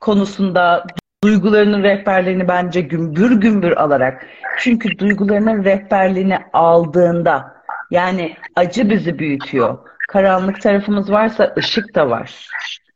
[0.00, 0.86] konusunda
[1.24, 4.26] duygularının rehberliğini bence gümbür gümbür alarak.
[4.58, 7.54] Çünkü duygularının rehberliğini aldığında
[7.90, 9.78] yani acı bizi büyütüyor.
[10.08, 12.48] Karanlık tarafımız varsa ışık da var.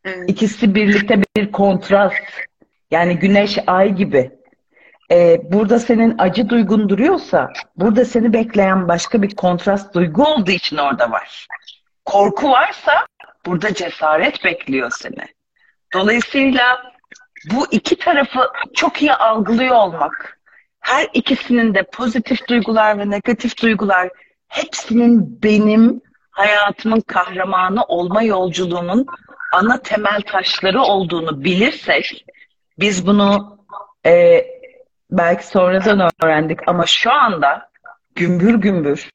[0.05, 0.29] Evet.
[0.29, 2.15] İkisi birlikte bir kontrast.
[2.91, 4.31] Yani güneş ay gibi.
[5.11, 10.77] Ee, burada senin acı duygun duruyorsa burada seni bekleyen başka bir kontrast duygu olduğu için
[10.77, 11.47] orada var.
[12.05, 12.91] Korku varsa
[13.45, 15.38] burada cesaret bekliyor seni.
[15.93, 16.93] Dolayısıyla
[17.51, 18.39] bu iki tarafı
[18.73, 20.39] çok iyi algılıyor olmak,
[20.79, 24.09] her ikisinin de pozitif duygular ve negatif duygular
[24.47, 29.05] hepsinin benim hayatımın kahramanı olma yolculuğumun
[29.53, 32.25] ana temel taşları olduğunu bilirsek
[32.79, 33.59] biz bunu
[34.05, 34.45] e,
[35.11, 37.69] belki sonradan öğrendik ama şu anda
[38.15, 39.09] gümbür gümbür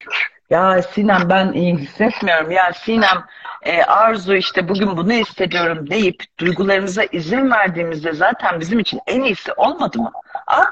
[0.54, 3.24] ya Sinem ben hissetmiyorum ya Sinem
[3.62, 9.52] e, Arzu işte bugün bunu hissediyorum deyip duygularımıza izin verdiğimizde zaten bizim için en iyisi
[9.52, 10.12] olmadı mı?
[10.46, 10.64] Aa,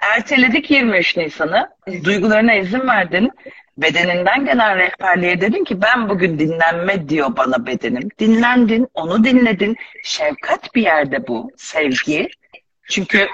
[0.00, 1.68] Erteledik 23 Nisan'ı.
[2.04, 3.30] Duygularına izin verdin.
[3.78, 8.08] Bedeninden gelen rehberliğe dedin ki ben bugün dinlenme diyor bana bedenim.
[8.18, 9.76] Dinlendin, onu dinledin.
[10.04, 12.28] Şefkat bir yerde bu, sevgi.
[12.90, 13.28] Çünkü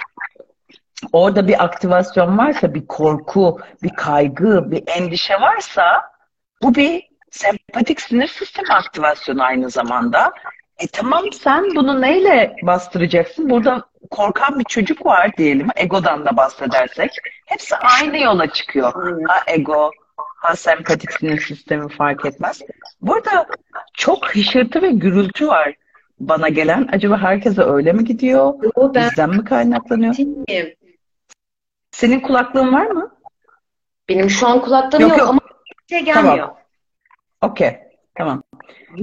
[1.13, 6.03] orada bir aktivasyon varsa, bir korku, bir kaygı, bir endişe varsa
[6.63, 10.33] bu bir sempatik sinir sistemi aktivasyonu aynı zamanda.
[10.79, 13.51] E tamam sen bunu neyle bastıracaksın?
[13.51, 15.69] Burada korkan bir çocuk var diyelim.
[15.77, 17.11] Egodan da bahsedersek.
[17.47, 19.23] Hepsi aynı yola çıkıyor.
[19.29, 22.63] Ha ego, ha sempatik sinir sistemi fark etmez.
[23.03, 23.47] Burada
[23.95, 25.75] çok hışırtı ve gürültü var
[26.21, 26.89] bana gelen.
[26.93, 28.55] Acaba herkese öyle mi gidiyor?
[28.75, 30.19] O ben Bizden mi kaynaklanıyor?
[30.19, 30.75] miyim?
[31.99, 33.11] Senin kulaklığın var mı?
[34.09, 35.29] Benim şu an kulaklığım Yok, yok, yok.
[35.29, 36.37] ama bir şey gelmiyor.
[36.37, 36.57] Tamam.
[37.43, 37.79] Okey.
[38.15, 38.43] Tamam.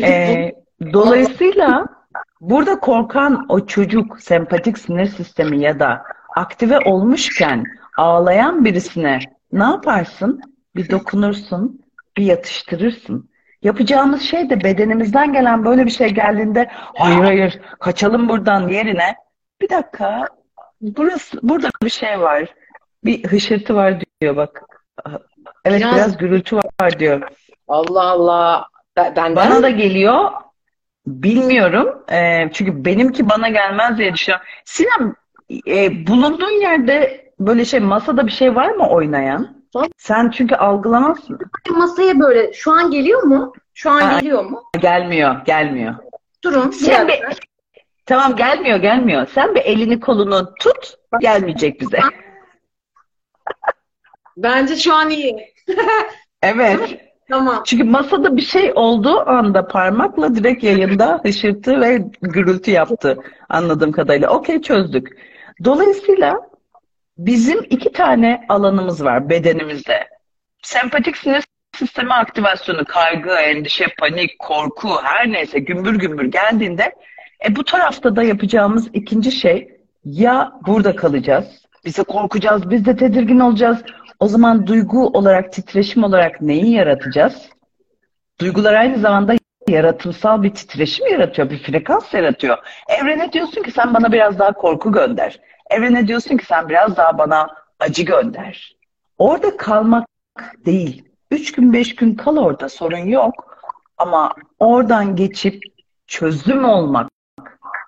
[0.02, 0.52] Ee,
[0.94, 1.86] dolayısıyla
[2.42, 6.04] burada korkan o çocuk sempatik sinir sistemi ya da
[6.36, 7.64] aktive olmuşken
[7.98, 9.20] ağlayan birisine
[9.52, 10.42] ne yaparsın?
[10.76, 11.82] Bir dokunursun,
[12.18, 13.30] bir yatıştırırsın.
[13.62, 19.16] Yapacağımız şey de bedenimizden gelen böyle bir şey geldiğinde hayır hayır kaçalım buradan yerine
[19.62, 20.26] bir dakika
[20.82, 22.54] burası burada bir şey var.
[23.06, 24.62] Bir hışırtı var diyor bak.
[25.66, 27.22] Evet Biraz- biraz gürültü var diyor.
[27.68, 28.68] Allah Allah.
[28.98, 30.32] Ben, Bana da geliyor.
[31.08, 32.04] Bilmiyorum.
[32.12, 34.46] Ee, çünkü benimki bana gelmez diye düşünüyorum.
[34.66, 35.16] Sinem,
[35.68, 39.66] e, bulunduğun yerde böyle şey masada bir şey var mı oynayan?
[39.76, 39.88] Var.
[39.98, 41.40] Sen çünkü algılamazsın.
[41.70, 43.54] masaya böyle şu an geliyor mu?
[43.74, 44.20] Şu an Ha.
[44.20, 44.64] geliyor mu?
[44.80, 45.96] Gelmiyor, gelmiyor.
[46.44, 46.70] Durun.
[46.70, 47.20] Sen bir,
[48.06, 49.28] tamam gelmiyor, gelmiyor.
[49.34, 52.00] Sen bir elini kolunu tut, gelmeyecek bize.
[54.38, 55.56] Bence şu an iyi.
[56.42, 57.00] Evet.
[57.30, 57.64] Tamam.
[57.66, 63.18] Çünkü masada bir şey olduğu anda parmakla direkt yayında hışırtı ve gürültü yaptı
[63.50, 64.30] anladığım kadarıyla.
[64.30, 65.08] Okey çözdük.
[65.64, 66.42] Dolayısıyla
[67.18, 70.08] bizim iki tane alanımız var bedenimizde.
[70.64, 71.44] Sempatik sinir
[71.76, 76.96] sistemi aktivasyonu, kaygı, endişe, panik, korku her neyse gümbür gümbür geldiğinde
[77.48, 82.96] e, bu tarafta da yapacağımız ikinci şey ya burada kalacağız, biz de korkacağız, biz de
[82.96, 83.84] tedirgin olacağız.
[84.20, 87.50] O zaman duygu olarak, titreşim olarak neyi yaratacağız?
[88.42, 89.34] Duygular aynı zamanda
[89.68, 92.58] yaratımsal bir titreşim yaratıyor, bir frekans yaratıyor.
[92.88, 95.40] Evrene diyorsun ki sen bana biraz daha korku gönder.
[95.70, 97.48] Evrene diyorsun ki sen biraz daha bana
[97.80, 98.76] acı gönder.
[99.18, 100.06] Orada kalmak
[100.66, 101.04] değil.
[101.32, 103.58] Üç gün, beş gün kal orada sorun yok.
[103.98, 105.64] Ama oradan geçip
[106.08, 107.10] çözüm olmak,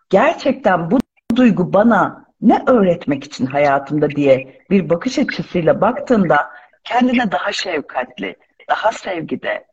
[0.10, 1.00] gerçekten bu
[1.36, 6.50] duygu bana ne öğretmek için hayatımda diye bir bakış açısıyla baktığında
[6.84, 8.36] kendine daha şefkatli,
[8.70, 9.66] daha sevgide,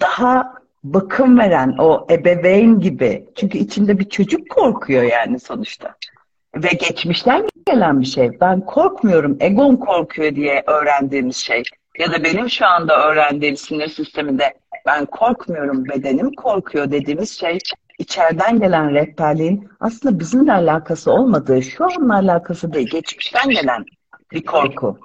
[0.00, 0.54] daha
[0.84, 3.28] bakım veren o ebeveyn gibi.
[3.36, 5.94] Çünkü içinde bir çocuk korkuyor yani sonuçta.
[6.54, 8.40] Ve geçmişten gelen bir şey.
[8.40, 11.62] Ben korkmuyorum, egom korkuyor diye öğrendiğimiz şey.
[11.98, 14.54] Ya da benim şu anda öğrendiğim sinir sisteminde
[14.86, 17.58] ben korkmuyorum, bedenim korkuyor dediğimiz şey
[17.98, 23.84] içeriden gelen rehberliğin aslında bizimle alakası olmadığı, şu anla alakası değil, geçmişten gelen
[24.32, 24.98] bir korku.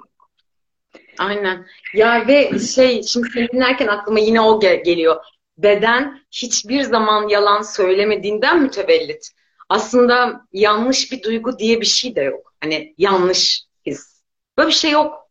[1.18, 1.66] Aynen.
[1.94, 5.16] Ya ve şey şimdi seni dinlerken aklıma yine o gel- geliyor.
[5.58, 9.30] Beden hiçbir zaman yalan söylemediğinden mütevellit.
[9.68, 12.52] Aslında yanlış bir duygu diye bir şey de yok.
[12.60, 14.22] Hani yanlış his.
[14.58, 15.28] Böyle bir şey yok.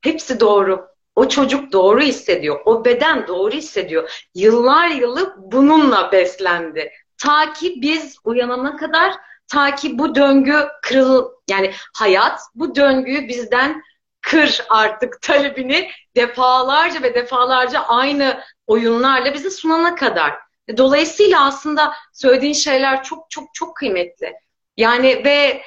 [0.00, 0.88] Hepsi doğru.
[1.18, 2.60] O çocuk doğru hissediyor.
[2.64, 4.26] O beden doğru hissediyor.
[4.34, 6.92] Yıllar yılı bununla beslendi.
[7.22, 9.14] Ta ki biz uyanana kadar,
[9.48, 13.82] ta ki bu döngü kırıl, yani hayat bu döngüyü bizden
[14.20, 20.34] kır artık talebini defalarca ve defalarca aynı oyunlarla bize sunana kadar.
[20.76, 24.32] Dolayısıyla aslında söylediğin şeyler çok çok çok kıymetli.
[24.76, 25.62] Yani ve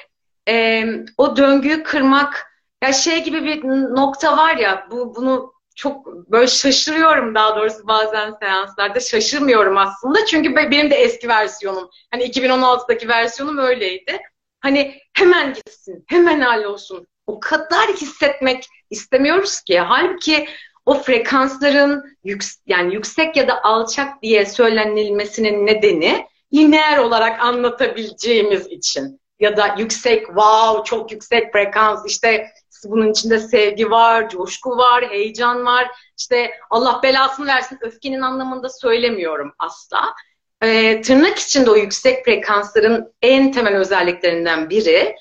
[0.48, 0.84] e,
[1.18, 2.51] o döngüyü kırmak
[2.82, 3.64] ya şey gibi bir
[3.96, 10.56] nokta var ya bu bunu çok böyle şaşırıyorum daha doğrusu bazen seanslarda şaşırmıyorum aslında çünkü
[10.56, 14.18] be- benim de eski versiyonum hani 2016'daki versiyonum öyleydi.
[14.60, 17.06] Hani hemen gitsin, hemen hallolsun.
[17.26, 19.78] O kadar hissetmek istemiyoruz ki.
[19.78, 20.48] Halbuki
[20.86, 29.20] o frekansların yüks yani yüksek ya da alçak diye söylenilmesinin nedeni lineer olarak anlatabileceğimiz için.
[29.40, 32.48] Ya da yüksek, wow, çok yüksek frekans, işte
[32.90, 35.90] bunun içinde sevgi var, coşku var, heyecan var.
[36.18, 40.14] İşte Allah belasını versin öfkenin anlamında söylemiyorum asla.
[40.62, 45.16] Ee, tırnak içinde o yüksek frekansların en temel özelliklerinden biri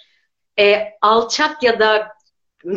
[0.60, 2.08] e, alçak ya da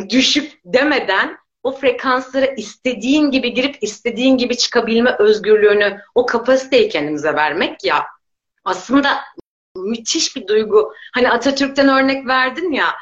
[0.09, 7.83] düşük demeden o frekanslara istediğin gibi girip istediğin gibi çıkabilme özgürlüğünü, o kapasiteyi kendimize vermek
[7.83, 8.05] ya
[8.63, 9.19] aslında
[9.75, 10.93] müthiş bir duygu.
[11.13, 12.95] Hani Atatürk'ten örnek verdin ya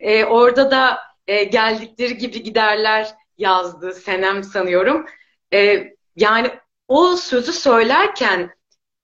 [0.00, 0.98] e, orada da
[1.30, 5.06] e, geldikleri gibi giderler yazdı Senem sanıyorum.
[5.52, 5.84] E,
[6.16, 6.50] yani
[6.88, 8.54] o sözü söylerken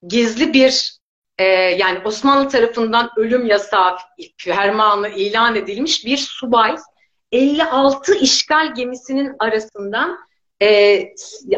[0.02, 0.98] gizli bir
[1.38, 3.96] e, yani Osmanlı tarafından ölüm yasağı
[4.36, 6.76] fermanı ilan edilmiş bir subay
[7.32, 10.18] 56 işgal gemisinin arasından
[10.62, 11.02] e,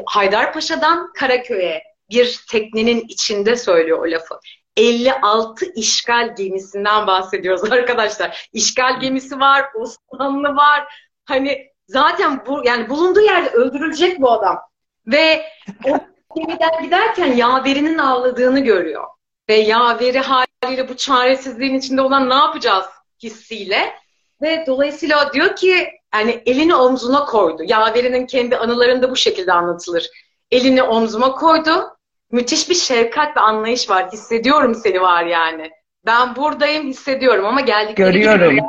[0.06, 4.40] Haydarpaşa'dan Karaköy'e bir teknenin içinde söylüyor o lafı.
[4.78, 8.48] 56 işgal gemisinden bahsediyoruz arkadaşlar.
[8.52, 11.08] İşgal gemisi var, Osmanlı var.
[11.24, 14.58] Hani zaten bu yani bulunduğu yerde öldürülecek bu adam.
[15.06, 15.44] Ve
[15.84, 15.98] o
[16.36, 19.04] gemiden giderken yaverinin ağladığını görüyor.
[19.48, 22.86] Ve yaveri haliyle bu çaresizliğin içinde olan ne yapacağız
[23.22, 23.94] hissiyle.
[24.42, 27.62] Ve dolayısıyla diyor ki yani elini omzuna koydu.
[27.66, 30.10] Yaverinin kendi anılarında bu şekilde anlatılır.
[30.50, 31.97] Elini omzuma koydu.
[32.30, 34.12] Müthiş bir şefkat ve anlayış var.
[34.12, 35.70] Hissediyorum seni var yani.
[36.06, 38.50] Ben buradayım hissediyorum ama geldikleri Görüyorum.
[38.50, 38.62] gibi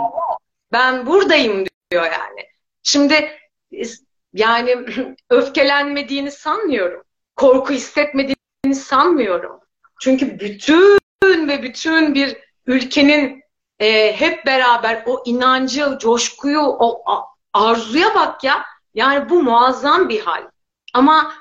[0.71, 2.45] ben buradayım diyor yani.
[2.83, 3.37] Şimdi
[4.33, 4.85] yani
[5.29, 7.03] öfkelenmediğini sanmıyorum.
[7.35, 9.59] Korku hissetmediğini sanmıyorum.
[10.01, 13.43] Çünkü bütün ve bütün bir ülkenin
[13.79, 17.03] e, hep beraber o inancı, coşkuyu, o
[17.53, 18.65] arzuya bak ya.
[18.93, 20.43] Yani bu muazzam bir hal.
[20.93, 21.33] Ama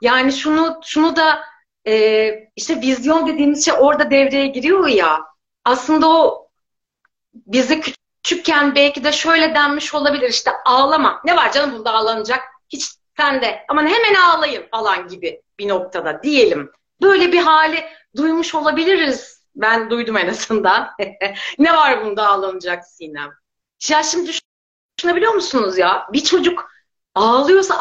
[0.00, 1.51] yani şunu şunu da
[1.86, 5.24] e, işte vizyon dediğimiz şey orada devreye giriyor ya.
[5.64, 6.48] Aslında o
[7.34, 11.20] bize küçükken belki de şöyle denmiş olabilir işte ağlama.
[11.24, 12.40] Ne var canım bunda ağlanacak?
[12.68, 16.72] Hiç sen de aman hemen ağlayın falan gibi bir noktada diyelim.
[17.02, 17.84] Böyle bir hali
[18.16, 19.42] duymuş olabiliriz.
[19.54, 20.90] Ben duydum en azından.
[21.58, 23.30] ne var bunda ağlanacak Sinem?
[23.90, 24.32] Ya şimdi
[24.98, 26.08] düşünebiliyor musunuz ya?
[26.12, 26.70] Bir çocuk
[27.14, 27.78] ağlıyorsa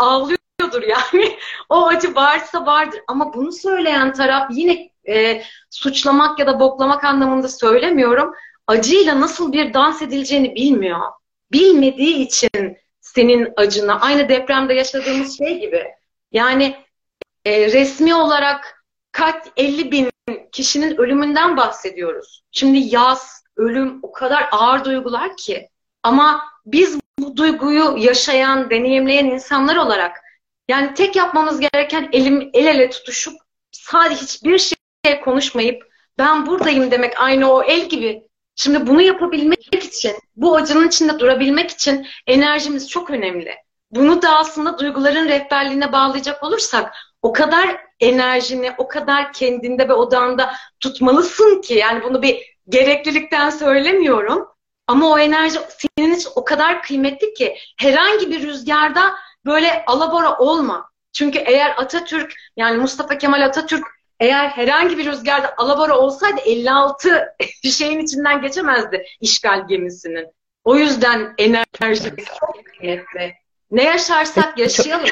[0.62, 1.38] ağlıyordur yani.
[1.70, 3.00] o acı varsa vardır.
[3.08, 8.34] Ama bunu söyleyen taraf yine e, suçlamak ya da boklamak anlamında söylemiyorum.
[8.68, 11.00] Acıyla nasıl bir dans edileceğini bilmiyor.
[11.52, 15.88] Bilmediği için senin acına aynı depremde yaşadığımız şey gibi.
[16.32, 16.76] Yani
[17.46, 20.12] e, resmi olarak kaç 50 bin
[20.52, 22.44] kişinin ölümünden bahsediyoruz.
[22.52, 25.70] Şimdi yaz, ölüm o kadar ağır duygular ki.
[26.04, 30.18] Ama biz bu duyguyu yaşayan, deneyimleyen insanlar olarak
[30.72, 33.34] yani tek yapmamız gereken elim el ele tutuşup
[33.72, 34.60] sadece hiçbir
[35.06, 35.84] şey konuşmayıp
[36.18, 38.24] ben buradayım demek aynı o el gibi.
[38.56, 43.56] Şimdi bunu yapabilmek için, bu acının içinde durabilmek için enerjimiz çok önemli.
[43.92, 50.54] Bunu da aslında duyguların rehberliğine bağlayacak olursak o kadar enerjini, o kadar kendinde ve odağında
[50.80, 54.48] tutmalısın ki yani bunu bir gereklilikten söylemiyorum.
[54.88, 55.60] Ama o enerji
[55.98, 59.14] senin için o kadar kıymetli ki herhangi bir rüzgarda
[59.46, 60.92] böyle alabora olma.
[61.14, 63.84] Çünkü eğer Atatürk yani Mustafa Kemal Atatürk
[64.20, 67.36] eğer herhangi bir rüzgarda alabora olsaydı 56
[67.72, 70.28] şeyin içinden geçemezdi işgal gemisinin.
[70.64, 73.34] O yüzden enerji çok kıymetli.
[73.72, 75.10] Ne yaşarsak yaşayalım.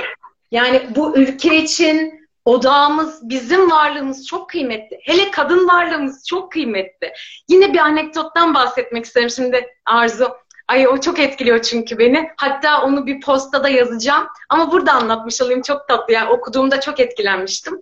[0.51, 4.99] Yani bu ülke için odağımız, bizim varlığımız çok kıymetli.
[5.03, 7.13] Hele kadın varlığımız çok kıymetli.
[7.49, 10.31] Yine bir anekdottan bahsetmek isterim şimdi Arzu.
[10.69, 12.29] Ay o çok etkiliyor çünkü beni.
[12.37, 14.27] Hatta onu bir postada yazacağım.
[14.49, 16.13] Ama burada anlatmış olayım çok tatlı.
[16.13, 17.81] Yani okuduğumda çok etkilenmiştim.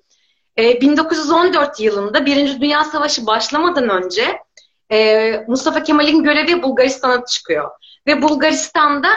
[0.58, 4.40] Ee, 1914 yılında Birinci Dünya Savaşı başlamadan önce
[4.92, 7.72] e, Mustafa Kemal'in görevi Bulgaristan'a çıkıyor.
[8.08, 9.10] Ve Bulgaristan'da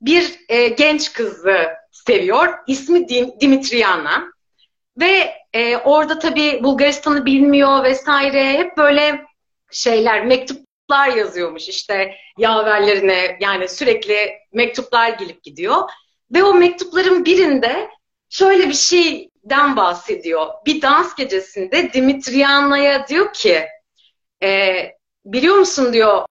[0.00, 1.56] bir e, genç kızı
[1.90, 2.54] seviyor.
[2.66, 4.24] İsmi Dim Dimitriana.
[5.00, 8.52] Ve e, orada tabii Bulgaristan'ı bilmiyor vesaire.
[8.52, 9.24] Hep böyle
[9.70, 10.24] şeyler,
[10.88, 13.36] mektuplar yazıyormuş işte yaverlerine.
[13.40, 15.90] Yani sürekli mektuplar gelip gidiyor.
[16.34, 17.90] Ve o mektupların birinde
[18.28, 20.46] şöyle bir şeyden bahsediyor.
[20.66, 23.66] Bir dans gecesinde Dimitriana'ya diyor ki
[24.42, 24.76] e,
[25.24, 26.26] biliyor musun diyor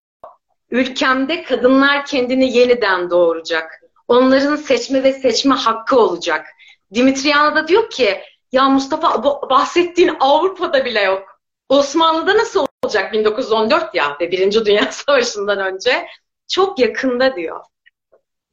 [0.70, 3.82] ülkemde kadınlar kendini yeniden doğuracak.
[4.08, 6.48] Onların seçme ve seçme hakkı olacak.
[6.94, 11.40] Dimitriana da diyor ki ya Mustafa bahsettiğin Avrupa'da bile yok.
[11.70, 16.08] Osmanlı'da nasıl olacak 1914 ya ve Birinci Dünya Savaşı'ndan önce?
[16.48, 17.62] Çok yakında diyor.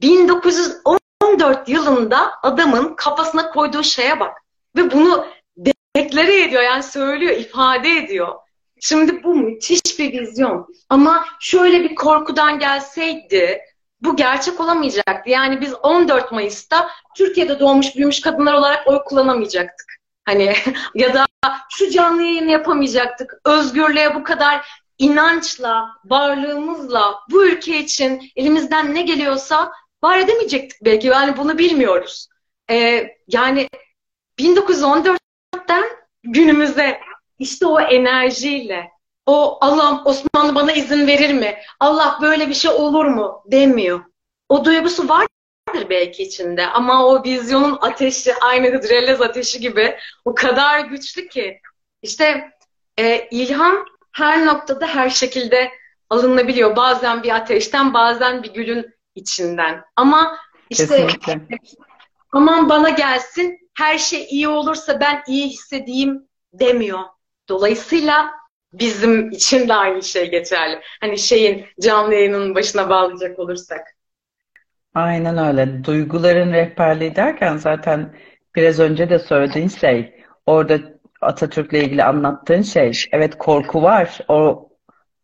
[0.01, 4.37] 1914 yılında adamın kafasına koyduğu şeye bak.
[4.75, 5.25] Ve bunu
[5.95, 8.35] deklare ediyor yani söylüyor, ifade ediyor.
[8.81, 10.67] Şimdi bu müthiş bir vizyon.
[10.89, 13.61] Ama şöyle bir korkudan gelseydi
[14.01, 15.29] bu gerçek olamayacaktı.
[15.29, 20.02] Yani biz 14 Mayıs'ta Türkiye'de doğmuş büyümüş kadınlar olarak oy kullanamayacaktık.
[20.25, 20.55] Hani
[20.95, 21.25] ya da
[21.69, 23.33] şu canlı yayını yapamayacaktık.
[23.45, 29.71] Özgürlüğe bu kadar inançla, varlığımızla bu ülke için elimizden ne geliyorsa
[30.03, 31.07] var edemeyecektik belki.
[31.07, 32.27] Yani bunu bilmiyoruz.
[32.69, 33.69] Ee, yani
[34.39, 35.83] 1914'ten
[36.23, 36.99] günümüze
[37.39, 38.93] işte o enerjiyle
[39.25, 41.57] o Allah'ım Osmanlı bana izin verir mi?
[41.79, 43.43] Allah böyle bir şey olur mu?
[43.45, 44.03] demiyor.
[44.49, 45.09] o duygusu
[45.73, 51.59] vardır belki içinde ama o vizyonun ateşi aynı hıdrellez ateşi gibi o kadar güçlü ki
[52.01, 52.51] işte
[52.97, 55.71] e, ilham her noktada her şekilde
[56.09, 56.75] alınabiliyor.
[56.75, 59.83] Bazen bir ateşten, bazen bir gülün içinden.
[59.95, 60.37] Ama
[60.69, 61.41] işte Kesinlikle.
[62.31, 66.99] aman bana gelsin, her şey iyi olursa ben iyi hissedeyim demiyor.
[67.49, 68.31] Dolayısıyla
[68.73, 70.81] bizim için de aynı şey geçerli.
[71.01, 73.87] Hani şeyin canlı yayının başına bağlayacak olursak.
[74.93, 75.83] Aynen öyle.
[75.83, 78.13] Duyguların rehberliği derken zaten
[78.55, 80.13] biraz önce de söylediğin şey,
[80.45, 80.79] orada
[81.21, 84.19] Atatürk'le ilgili anlattığın şey, evet korku var.
[84.27, 84.69] O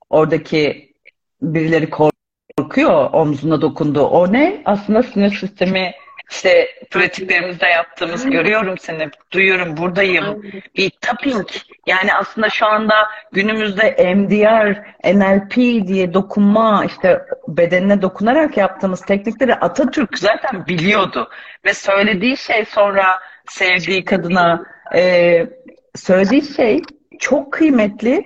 [0.10, 0.94] oradaki
[1.42, 4.02] birileri korkuyor, omzuna dokundu.
[4.02, 4.62] O ne?
[4.66, 5.92] Aslında sinir sistemi
[6.30, 10.44] işte pratiklerimizde yaptığımız görüyorum seni, duyuyorum, buradayım.
[10.78, 11.48] Bir tapping.
[11.88, 12.94] Yani aslında şu anda
[13.32, 15.56] günümüzde MDR, NLP
[15.88, 21.30] diye dokunma, işte bedenine dokunarak yaptığımız teknikleri Atatürk zaten biliyordu.
[21.66, 24.64] Ve söylediği şey sonra sevdiği kadına
[24.96, 25.46] e,
[25.96, 26.82] söylediği şey
[27.20, 28.26] çok kıymetli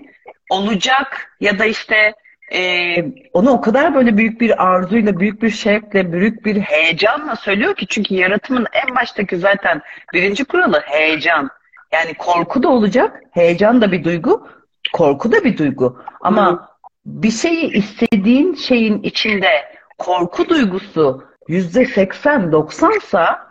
[0.50, 2.14] olacak ya da işte
[2.52, 2.96] e,
[3.34, 7.88] onu o kadar böyle büyük bir arzuyla, büyük bir şevkle, büyük bir heyecanla söylüyor ki
[7.88, 9.82] çünkü yaratımın en baştaki zaten
[10.14, 11.50] birinci kuralı heyecan.
[11.92, 14.48] Yani korku da olacak, heyecan da bir duygu,
[14.94, 16.04] korku da bir duygu.
[16.22, 16.70] Ama
[17.06, 19.50] bir şeyi istediğin şeyin içinde
[19.98, 23.48] korku duygusu yüzde seksen doksansa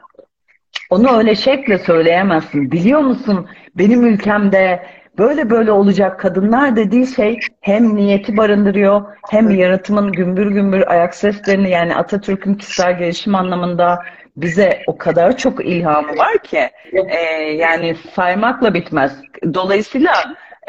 [0.91, 2.73] onu öyle şekle söyleyemezsin.
[2.73, 4.87] Biliyor musun benim ülkemde
[5.19, 11.71] böyle böyle olacak kadınlar dediği şey hem niyeti barındırıyor hem yaratımın gümbür gümbür ayak seslerini
[11.71, 13.99] yani Atatürk'ün kişisel gelişim anlamında
[14.37, 17.17] bize o kadar çok ilhamı var ki e,
[17.57, 19.21] yani saymakla bitmez.
[19.55, 20.13] Dolayısıyla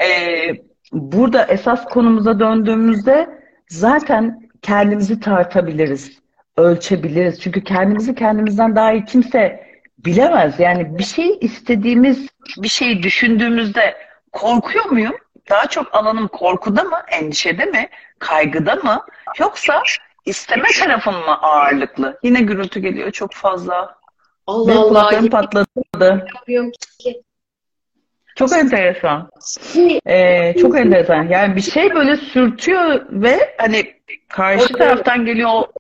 [0.04, 0.08] e,
[0.92, 3.30] burada esas konumuza döndüğümüzde
[3.68, 6.20] zaten kendimizi tartabiliriz,
[6.58, 7.42] ölçebiliriz.
[7.42, 9.64] Çünkü kendimizi kendimizden daha iyi kimse
[10.06, 10.60] bilemez.
[10.60, 12.28] Yani bir şey istediğimiz,
[12.58, 13.96] bir şey düşündüğümüzde
[14.34, 15.16] korkuyor muyum?
[15.50, 19.06] Daha çok alanım korkuda mı, endişede mi, kaygıda mı?
[19.40, 19.84] Yoksa
[20.26, 22.20] isteme tarafım mı ağırlıklı?
[22.24, 23.96] Yine gürültü geliyor çok fazla.
[24.48, 25.30] Allah Benim Allah.
[25.30, 26.28] patladı.
[28.36, 29.30] Çok enteresan.
[30.08, 31.24] Ee, çok enteresan.
[31.24, 33.94] Yani bir şey böyle sürtüyor ve hani
[34.30, 35.72] karşı taraftan geliyor o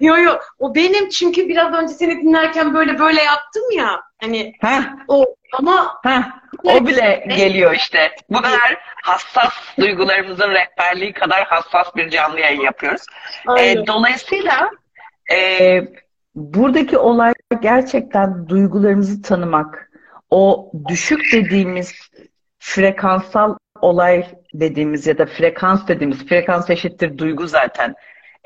[0.00, 4.82] Yo yo o benim çünkü biraz önce seni dinlerken böyle böyle yaptım ya hani Heh,
[5.08, 6.22] o ama heh,
[6.64, 8.10] o bile geliyor işte.
[8.30, 13.02] Bu kadar hassas duygularımızın rehberliği kadar hassas bir canlı yayın yapıyoruz.
[13.46, 13.82] Aynen.
[13.82, 14.70] E, dolayısıyla
[15.32, 15.80] e,
[16.34, 19.90] buradaki olay gerçekten duygularımızı tanımak.
[20.30, 21.92] O düşük dediğimiz
[22.58, 27.94] frekansal olay dediğimiz ya da frekans dediğimiz frekans eşittir duygu zaten.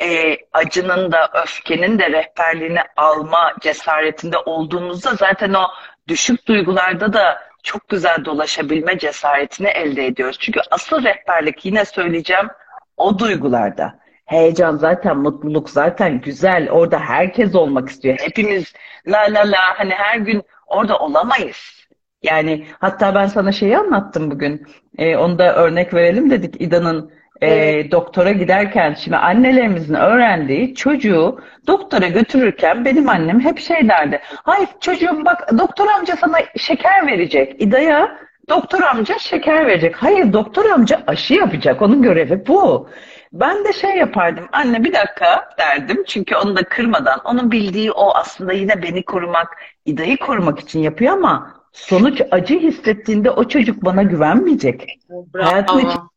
[0.03, 5.67] E, acının da öfkenin de rehberliğini alma cesaretinde olduğumuzda zaten o
[6.09, 10.37] düşük duygularda da çok güzel dolaşabilme cesaretini elde ediyoruz.
[10.41, 12.49] Çünkü asıl rehberlik yine söyleyeceğim
[12.97, 13.99] o duygularda.
[14.25, 16.71] Heyecan zaten, mutluluk zaten güzel.
[16.71, 18.17] Orada herkes olmak istiyor.
[18.21, 18.73] Hepimiz
[19.07, 21.87] la la la hani her gün orada olamayız.
[22.23, 24.67] Yani hatta ben sana şeyi anlattım bugün.
[24.99, 26.61] Ee, onu da örnek verelim dedik.
[26.61, 27.13] İda'nın
[27.43, 34.21] e, doktora giderken şimdi annelerimizin öğrendiği çocuğu doktora götürürken benim annem hep şey derdi.
[34.43, 37.63] Hayır çocuğum bak doktor amca sana şeker verecek.
[37.63, 38.19] İda'ya
[38.49, 39.97] doktor amca şeker verecek.
[39.97, 41.83] Hayır doktor amca aşı yapacak.
[41.83, 42.89] Onun görevi bu.
[43.33, 44.45] Ben de şey yapardım.
[44.53, 46.05] Anne bir dakika derdim.
[46.07, 47.21] Çünkü onu da kırmadan.
[47.25, 49.49] Onun bildiği o aslında yine beni korumak,
[49.85, 54.99] İda'yı korumak için yapıyor ama sonuç acı hissettiğinde o çocuk bana güvenmeyecek.
[55.37, 56.09] Hayatın Bravo.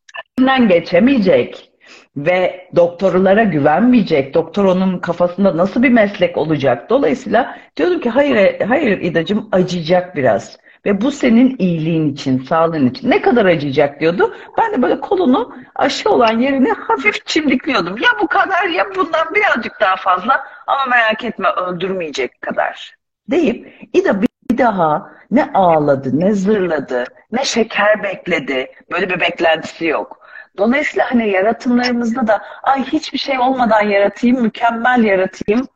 [0.41, 1.71] İçinden geçemeyecek
[2.17, 4.33] ve doktorlara güvenmeyecek.
[4.33, 6.89] Doktor onun kafasında nasıl bir meslek olacak?
[6.89, 10.57] Dolayısıyla diyordum ki hayır hayır İdacığım acıyacak biraz.
[10.85, 13.09] Ve bu senin iyiliğin için, sağlığın için.
[13.09, 14.35] Ne kadar acıyacak diyordu.
[14.57, 17.97] Ben de böyle kolunu aşı olan yerini hafif çimdikliyordum.
[17.97, 22.95] Ya bu kadar ya bundan birazcık daha fazla ama merak etme öldürmeyecek kadar.
[23.29, 28.67] Deyip İda bir daha ne ağladı, ne zırladı, ne şeker bekledi.
[28.91, 30.20] Böyle bir beklentisi yok.
[30.57, 35.67] Dolayısıyla hani yaratımlarımızda da ay hiçbir şey olmadan yaratayım, mükemmel yaratayım,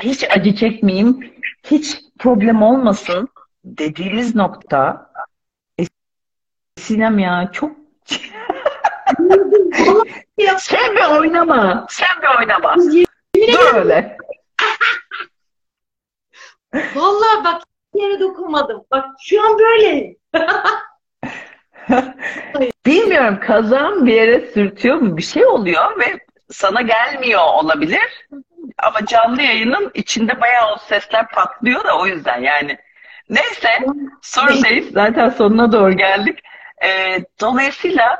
[0.00, 1.34] hiç acı çekmeyeyim,
[1.64, 3.28] hiç problem olmasın
[3.64, 5.10] dediğimiz nokta
[5.80, 5.84] e,
[6.76, 7.72] Sinem ya çok
[10.58, 12.76] sen bir oynama, sen bir oynama.
[13.36, 14.16] Dur öyle.
[16.94, 17.62] Vallahi bak
[17.94, 18.84] yere dokunmadım.
[18.90, 20.16] Bak şu an böyle.
[22.86, 26.18] Bilmiyorum kazan bir yere sürtüyor mu bir şey oluyor ve
[26.50, 28.28] sana gelmiyor olabilir.
[28.78, 32.78] Ama canlı yayının içinde bayağı o sesler patlıyor da o yüzden yani.
[33.30, 33.68] Neyse
[34.22, 34.92] sorudayız.
[34.92, 36.38] Zaten sonuna doğru geldik.
[36.84, 38.18] Ee, dolayısıyla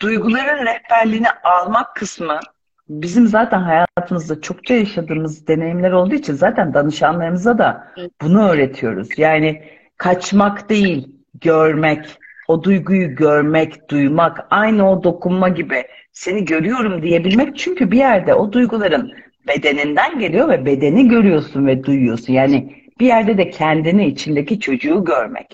[0.00, 2.40] duyguların rehberliğini almak kısmı
[2.88, 7.88] bizim zaten hayatımızda çokça yaşadığımız deneyimler olduğu için zaten danışanlarımıza da
[8.22, 9.08] bunu öğretiyoruz.
[9.18, 9.64] Yani
[9.96, 11.08] kaçmak değil,
[11.40, 18.34] görmek, o duyguyu görmek, duymak, aynı o dokunma gibi seni görüyorum diyebilmek çünkü bir yerde
[18.34, 19.12] o duyguların
[19.48, 22.32] bedeninden geliyor ve bedeni görüyorsun ve duyuyorsun.
[22.32, 25.46] Yani bir yerde de kendini, içindeki çocuğu görmek.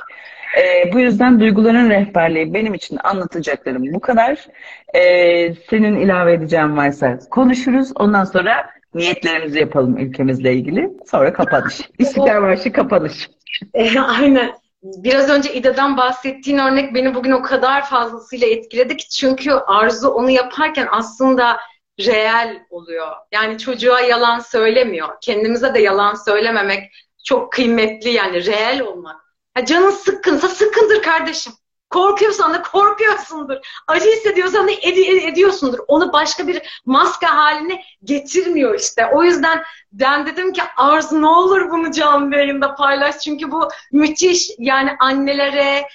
[0.59, 4.47] Ee, bu yüzden duyguların rehberliği benim için anlatacaklarım bu kadar.
[4.95, 7.93] Ee, senin ilave edeceğin varsa konuşuruz.
[7.95, 10.91] Ondan sonra niyetlerimizi yapalım ülkemizle ilgili.
[11.11, 11.81] Sonra kapanış.
[11.99, 13.31] İstiklal Marşı kapanış.
[14.19, 14.51] Aynen.
[14.83, 20.31] Biraz önce İda'dan bahsettiğin örnek beni bugün o kadar fazlasıyla etkiledi ki çünkü Arzu onu
[20.31, 21.61] yaparken aslında
[22.01, 23.17] reel oluyor.
[23.33, 25.09] Yani çocuğa yalan söylemiyor.
[25.21, 26.93] Kendimize de yalan söylememek
[27.25, 29.21] çok kıymetli yani reel olmak.
[29.55, 31.53] Ha, canın sıkkınsa sıkkındır kardeşim.
[31.91, 33.57] Korkuyorsan da korkuyorsundur.
[33.87, 35.79] Acı hissediyorsan da ed- ediyorsundur.
[35.89, 39.07] Onu başka bir maske haline getirmiyor işte.
[39.07, 39.63] O yüzden
[39.93, 43.19] ben dedim ki Arzu ne olur bunu canlı yayında paylaş.
[43.19, 45.87] Çünkü bu müthiş yani annelere,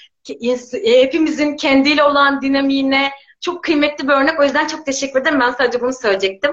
[0.85, 4.39] hepimizin kendiyle olan dinamiğine çok kıymetli bir örnek.
[4.39, 5.39] O yüzden çok teşekkür ederim.
[5.39, 6.51] Ben sadece bunu söyleyecektim.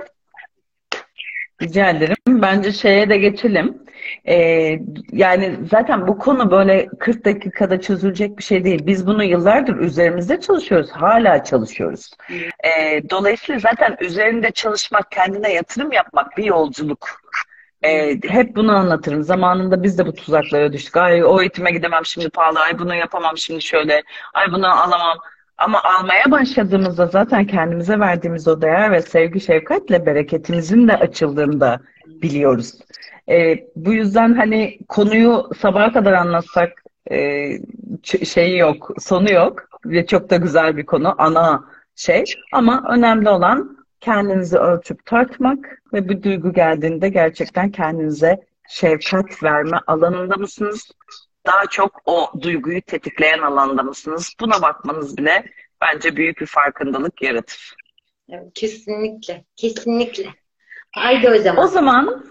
[1.63, 2.17] Rica ederim.
[2.29, 3.83] Bence şeye de geçelim.
[4.29, 4.79] Ee,
[5.13, 8.87] yani zaten bu konu böyle 40 dakikada çözülecek bir şey değil.
[8.87, 10.91] Biz bunu yıllardır üzerimizde çalışıyoruz.
[10.91, 12.11] Hala çalışıyoruz.
[12.65, 17.23] Ee, dolayısıyla zaten üzerinde çalışmak, kendine yatırım yapmak bir yolculuk.
[17.83, 19.23] Ee, hep bunu anlatırım.
[19.23, 20.97] Zamanında biz de bu tuzaklara düştük.
[20.97, 22.61] Ay o eğitime gidemem şimdi pahalı.
[22.61, 24.03] Ay bunu yapamam şimdi şöyle.
[24.35, 25.19] Ay bunu alamam.
[25.65, 31.81] Ama almaya başladığımızda zaten kendimize verdiğimiz o değer ve sevgi şefkatle bereketimizin de açıldığını da
[32.07, 32.73] biliyoruz.
[33.29, 37.49] E, bu yüzden hani konuyu sabaha kadar anlatsak e,
[38.25, 41.65] şeyi yok, sonu yok ve çok da güzel bir konu, ana
[41.97, 42.25] şey.
[42.53, 50.37] Ama önemli olan kendinizi ölçüp tartmak ve bir duygu geldiğinde gerçekten kendinize şefkat verme alanında
[50.37, 50.91] mısınız?
[51.47, 54.35] Daha çok o duyguyu tetikleyen alanda mısınız?
[54.41, 55.45] Buna bakmanız bile
[55.81, 57.75] bence büyük bir farkındalık yaratır.
[58.29, 60.27] Evet, kesinlikle, kesinlikle.
[60.93, 61.65] Haydi o zaman.
[61.65, 62.25] O zaman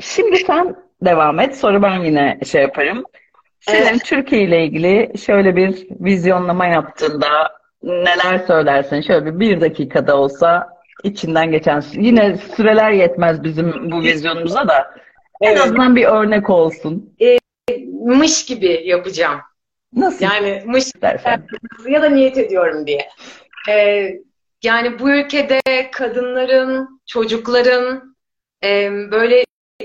[0.00, 1.56] Şimdi sen devam et.
[1.56, 3.04] Sonra ben yine şey yaparım.
[3.60, 4.04] Senin evet.
[4.04, 7.28] Türkiye ile ilgili şöyle bir vizyonlama yaptığında
[7.82, 9.00] neler söylersin?
[9.00, 10.68] Şöyle bir, bir dakikada olsa
[11.04, 14.94] içinden geçen yine süreler yetmez bizim bu vizyonumuza da
[15.40, 15.56] evet.
[15.56, 17.14] en azından bir örnek olsun.
[17.20, 17.38] E,
[18.06, 19.40] mış gibi yapacağım.
[19.92, 20.24] Nasıl?
[20.24, 20.84] Yani mış
[21.88, 23.08] ya da niyet ediyorum diye.
[23.68, 24.08] E,
[24.62, 28.16] yani bu ülkede kadınların, çocukların
[28.64, 29.44] e, böyle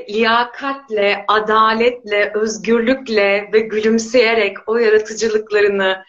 [0.09, 6.03] liyakatle, adaletle, özgürlükle ve gülümseyerek o yaratıcılıklarını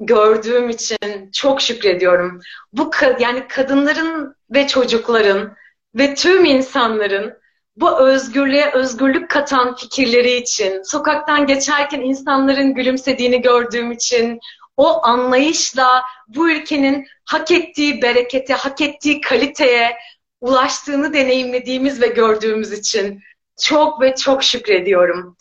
[0.00, 2.40] gördüğüm için çok şükrediyorum.
[2.72, 5.56] Bu yani kadınların ve çocukların
[5.94, 7.39] ve tüm insanların
[7.76, 14.40] bu özgürlüğe özgürlük katan fikirleri için, sokaktan geçerken insanların gülümsediğini gördüğüm için,
[14.76, 19.96] o anlayışla bu ülkenin hak ettiği berekete, hak ettiği kaliteye
[20.40, 23.22] ulaştığını deneyimlediğimiz ve gördüğümüz için
[23.60, 25.36] çok ve çok şükrediyorum.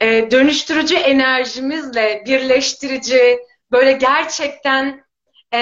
[0.00, 3.38] Ee, dönüştürücü enerjimizle birleştirici,
[3.72, 5.04] böyle gerçekten
[5.54, 5.58] e,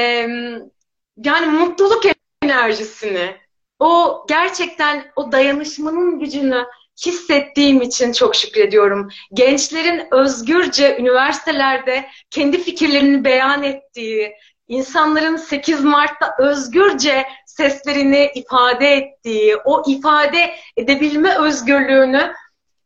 [1.25, 2.03] yani mutluluk
[2.43, 3.37] enerjisini,
[3.83, 6.65] o gerçekten o dayanışmanın gücünü
[7.07, 9.09] hissettiğim için çok şükrediyorum.
[9.33, 14.33] Gençlerin özgürce üniversitelerde kendi fikirlerini beyan ettiği,
[14.69, 22.33] insanların 8 Mart'ta özgürce seslerini ifade ettiği, o ifade edebilme özgürlüğünü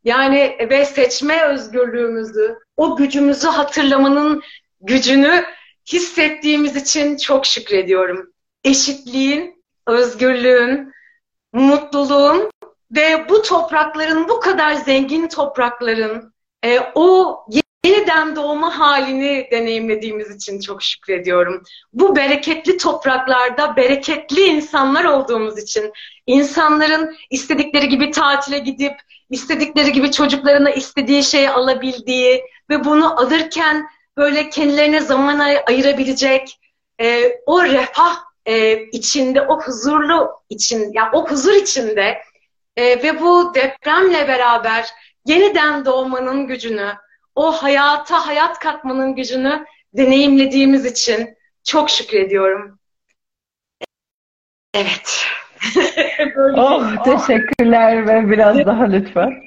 [0.04, 4.42] yani ve seçme özgürlüğümüzü, o gücümüzü hatırlamanın
[4.80, 5.44] gücünü
[5.92, 8.32] hissettiğimiz için çok şükrediyorum.
[8.64, 9.55] Eşitliğin,
[9.86, 10.92] özgürlüğün,
[11.52, 12.50] mutluluğun
[12.90, 16.34] ve bu toprakların, bu kadar zengin toprakların
[16.64, 17.36] e, o
[17.84, 21.62] yeniden doğma halini deneyimlediğimiz için çok şükrediyorum.
[21.92, 25.92] Bu bereketli topraklarda bereketli insanlar olduğumuz için
[26.26, 28.94] insanların istedikleri gibi tatile gidip
[29.30, 36.60] istedikleri gibi çocuklarına istediği şeyi alabildiği ve bunu alırken böyle kendilerine zaman ayırabilecek
[37.00, 42.18] e, o refah e, içinde, o huzurlu için, ya yani o huzur içinde
[42.76, 44.86] e, ve bu depremle beraber
[45.26, 46.92] yeniden doğmanın gücünü,
[47.34, 52.78] o hayata hayat katmanın gücünü deneyimlediğimiz için çok şükrediyorum.
[54.74, 55.26] Evet.
[56.56, 59.42] Oh teşekkürler ve biraz daha lütfen.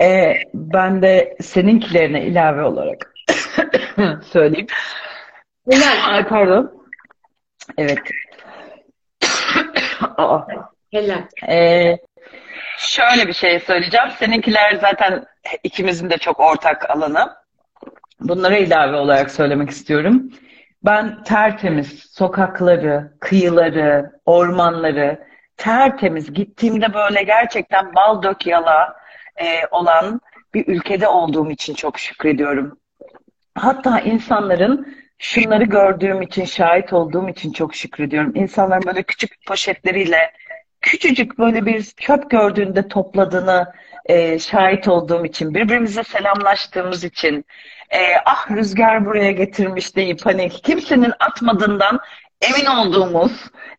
[0.00, 3.14] Ee, ben de seninkilerine ilave olarak
[4.32, 4.66] söyleyeyim.
[5.70, 6.14] Helal.
[6.14, 6.77] Ay pardon.
[7.76, 7.98] Evet.
[10.00, 10.40] Aa.
[10.92, 11.22] Helal.
[11.48, 11.98] Ee,
[12.78, 14.08] şöyle bir şey söyleyeceğim.
[14.18, 15.24] Seninkiler zaten
[15.62, 17.34] ikimizin de çok ortak alanı.
[18.20, 20.32] Bunlara ilave olarak söylemek istiyorum.
[20.84, 28.96] Ben tertemiz sokakları, kıyıları, ormanları tertemiz gittiğimde böyle gerçekten bal dök yala
[29.36, 30.20] e, olan
[30.54, 32.78] bir ülkede olduğum için çok şükrediyorum.
[33.54, 38.32] Hatta insanların şunları gördüğüm için, şahit olduğum için çok şükrediyorum.
[38.34, 40.32] İnsanların böyle küçük poşetleriyle
[40.80, 43.72] küçücük böyle bir çöp gördüğünde topladığını
[44.04, 47.44] e, şahit olduğum için, birbirimize selamlaştığımız için,
[47.90, 52.00] e, ah rüzgar buraya getirmiş deyip hani kimsenin atmadığından
[52.40, 53.32] emin olduğumuz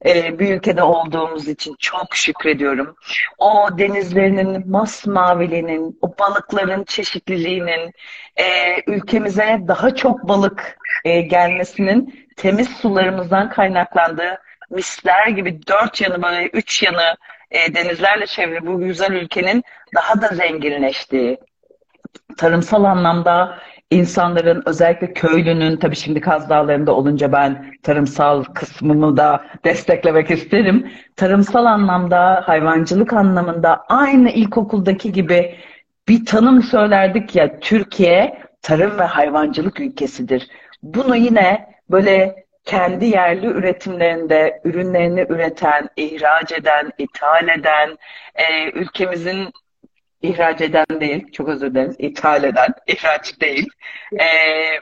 [0.05, 2.95] e, bir ülkede olduğumuz için çok şükrediyorum.
[3.37, 7.93] O denizlerinin masmaviliğinin, o balıkların çeşitliliğinin,
[8.35, 8.45] e,
[8.87, 14.37] ülkemize daha çok balık e, gelmesinin temiz sularımızdan kaynaklandığı
[14.69, 17.15] misler gibi dört yanı böyle üç yanı
[17.51, 19.63] e, denizlerle çevrili bu güzel ülkenin
[19.95, 21.37] daha da zenginleştiği,
[22.37, 23.59] tarımsal anlamda
[23.91, 30.91] insanların özellikle köylünün tabii şimdi Kaz Dağları'nda olunca ben tarımsal kısmımı da desteklemek isterim.
[31.15, 35.55] Tarımsal anlamda, hayvancılık anlamında aynı ilkokuldaki gibi
[36.07, 40.47] bir tanım söylerdik ya Türkiye tarım ve hayvancılık ülkesidir.
[40.83, 47.97] Bunu yine böyle kendi yerli üretimlerinde ürünlerini üreten, ihraç eden, ithal eden,
[48.35, 49.53] e, ülkemizin
[50.21, 53.67] ihraç eden değil, çok özür dilerim, ithal eden, ihraç değil.
[54.19, 54.25] E,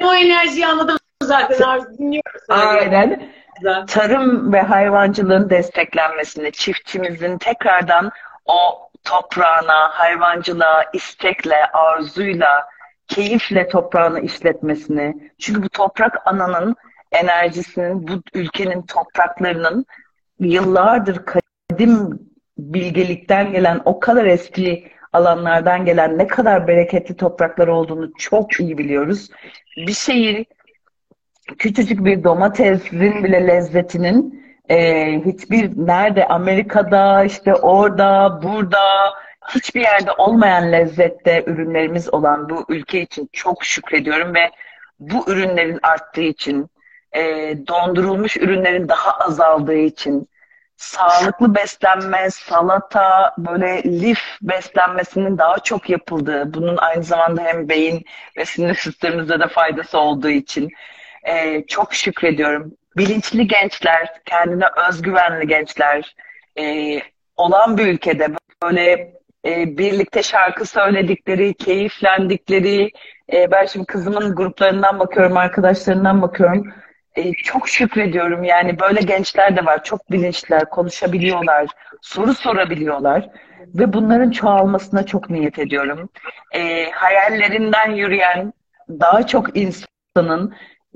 [0.06, 2.58] O enerjiyi anladım zaten Arzu dinliyorum seni.
[2.58, 3.88] aynen Güzel.
[3.88, 8.12] tarım ve hayvancılığın desteklenmesini, çiftçimizin tekrardan
[8.46, 12.66] o toprağına, hayvancılığa istekle, arzuyla,
[13.08, 15.32] keyifle toprağını işletmesini.
[15.40, 16.76] Çünkü bu toprak ananın
[17.12, 19.86] enerjisinin, bu ülkenin topraklarının
[20.40, 22.20] yıllardır kadim
[22.58, 29.30] bilgelikten gelen, o kadar eski alanlardan gelen ne kadar bereketli topraklar olduğunu çok iyi biliyoruz.
[29.78, 30.46] Bir şeyi
[31.58, 38.80] küçücük bir domatesin bile lezzetinin e, hiçbir nerede Amerika'da işte orada burada
[39.56, 44.52] hiçbir yerde olmayan lezzette ürünlerimiz olan bu ülke için çok şükrediyorum ve
[45.00, 46.70] bu ürünlerin arttığı için
[47.16, 47.22] e,
[47.68, 50.30] dondurulmuş ürünlerin daha azaldığı için
[50.78, 58.06] sağlıklı beslenme, salata, böyle lif beslenmesinin daha çok yapıldığı, bunun aynı zamanda hem beyin
[58.38, 60.70] ve sinir sistemimize de faydası olduğu için
[61.28, 62.74] ee, çok şükrediyorum.
[62.98, 66.16] Bilinçli gençler, kendine özgüvenli gençler
[66.60, 67.00] e,
[67.36, 68.28] olan bir ülkede
[68.64, 69.14] böyle
[69.46, 72.92] e, birlikte şarkı söyledikleri, keyiflendikleri,
[73.34, 76.74] e, ben şimdi kızımın gruplarından bakıyorum, arkadaşlarından bakıyorum.
[77.18, 79.84] E, çok şükrediyorum yani böyle gençler de var.
[79.84, 81.68] Çok bilinçliler, konuşabiliyorlar,
[82.02, 83.30] soru sorabiliyorlar
[83.76, 86.10] ve bunların çoğalmasına çok niyet ediyorum.
[86.52, 88.54] E, hayallerinden yürüyen
[88.90, 90.56] daha çok insanın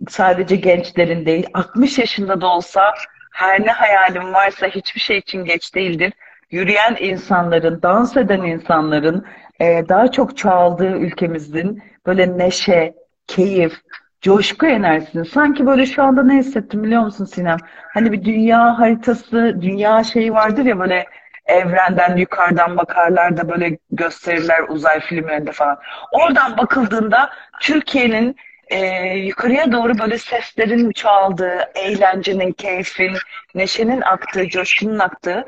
[0.10, 2.94] sadece gençlerin değil 60 yaşında da olsa
[3.32, 6.14] her ne hayalim varsa hiçbir şey için geç değildir.
[6.52, 9.26] Yürüyen insanların, dans eden insanların
[9.60, 12.94] e, daha çok çoğaldığı ülkemizin böyle neşe,
[13.28, 13.74] keyif,
[14.22, 15.26] coşku enerjisini.
[15.26, 17.58] Sanki böyle şu anda ne hissettim biliyor musun Sinem?
[17.94, 21.06] Hani bir dünya haritası, dünya şeyi vardır ya böyle
[21.46, 25.80] evrenden yukarıdan bakarlar da böyle gösterirler uzay filmlerinde falan.
[26.12, 27.30] Oradan bakıldığında
[27.62, 28.36] Türkiye'nin
[28.68, 28.80] e,
[29.18, 33.18] yukarıya doğru böyle seslerin çoğaldığı, eğlencenin, keyfin,
[33.56, 35.46] neşenin aktığı, coşkunun aktığı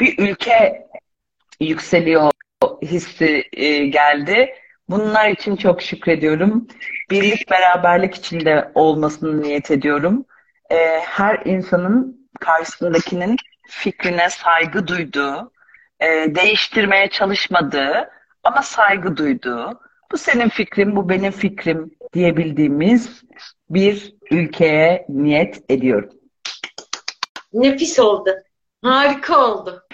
[0.00, 0.86] bir ülke
[1.60, 2.30] yükseliyor
[2.82, 4.54] hissi e, geldi.
[4.88, 6.68] Bunlar için çok şükrediyorum.
[7.10, 10.24] Birlik, beraberlik içinde olmasını niyet ediyorum.
[10.70, 13.36] E, her insanın karşısındakinin
[13.68, 15.52] fikrine saygı duyduğu,
[16.00, 18.10] e, değiştirmeye çalışmadığı
[18.44, 19.80] ama saygı duyduğu,
[20.12, 23.22] bu senin fikrin, bu benim fikrim diyebildiğimiz
[23.70, 26.10] bir ülkeye niyet ediyorum.
[27.52, 28.30] Nefis oldu.
[28.82, 29.85] Harika oldu.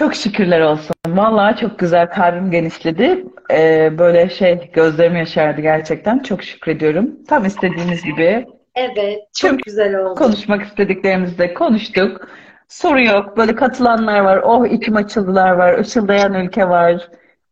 [0.00, 0.94] Çok şükürler olsun.
[1.08, 3.24] Vallahi çok güzel kalbim genişledi.
[3.52, 6.18] Ee, böyle şey gözlerim yaşardı gerçekten.
[6.18, 7.10] Çok şükrediyorum.
[7.28, 10.14] Tam istediğimiz gibi Evet, çok Tüm güzel oldu.
[10.14, 12.28] konuşmak istediklerimizi de konuştuk.
[12.68, 13.36] Soru yok.
[13.36, 14.40] Böyle katılanlar var.
[14.44, 15.78] Oh içim açıldılar var.
[15.78, 17.08] Işıldayan ülke var.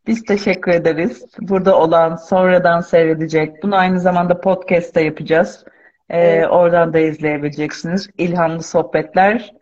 [0.07, 1.25] Biz teşekkür ederiz.
[1.39, 3.63] Burada olan, sonradan seyredecek.
[3.63, 5.65] Bunu aynı zamanda podcast'ta yapacağız.
[6.09, 6.47] Ee, Evet.
[6.49, 8.09] oradan da izleyebileceksiniz.
[8.17, 9.53] İlhamlı sohbetler.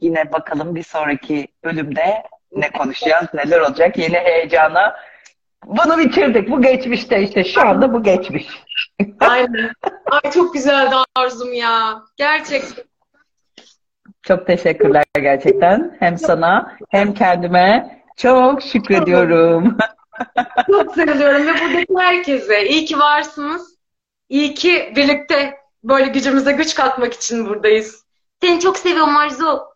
[0.00, 2.22] yine bakalım bir sonraki bölümde
[2.52, 4.96] ne konuşacağız, neler olacak, yeni heyecana.
[5.64, 6.50] Bunu bitirdik.
[6.50, 8.46] Bu geçmişte işte şu anda bu geçmiş.
[9.20, 9.70] Aynen.
[10.10, 12.02] Ay çok güzeldi Arzum ya.
[12.16, 12.84] Gerçekten.
[14.22, 15.96] Çok teşekkürler gerçekten.
[16.00, 19.76] Hem sana hem kendime çok şükrediyorum.
[20.66, 23.76] Çok seviyorum ve buradaki herkese iyi ki varsınız.
[24.28, 28.04] İyi ki birlikte böyle gücümüze güç katmak için buradayız.
[28.42, 29.75] Seni çok seviyorum Arzu.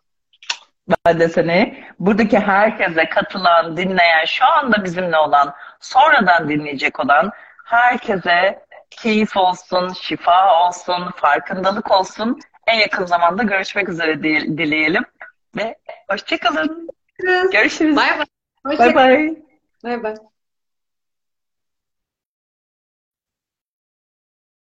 [1.05, 7.31] Ben de seni buradaki herkese katılan, dinleyen, şu anda bizimle olan, sonradan dinleyecek olan
[7.65, 12.39] herkese keyif olsun, şifa olsun, farkındalık olsun.
[12.67, 15.03] En yakın zamanda görüşmek üzere di- dileyelim
[15.57, 15.75] ve
[16.09, 16.89] hoşçakalın.
[17.51, 17.95] Görüşürüz.
[17.95, 18.25] Bay bay.
[18.79, 19.35] Bay bay.
[19.83, 20.15] Bay bay.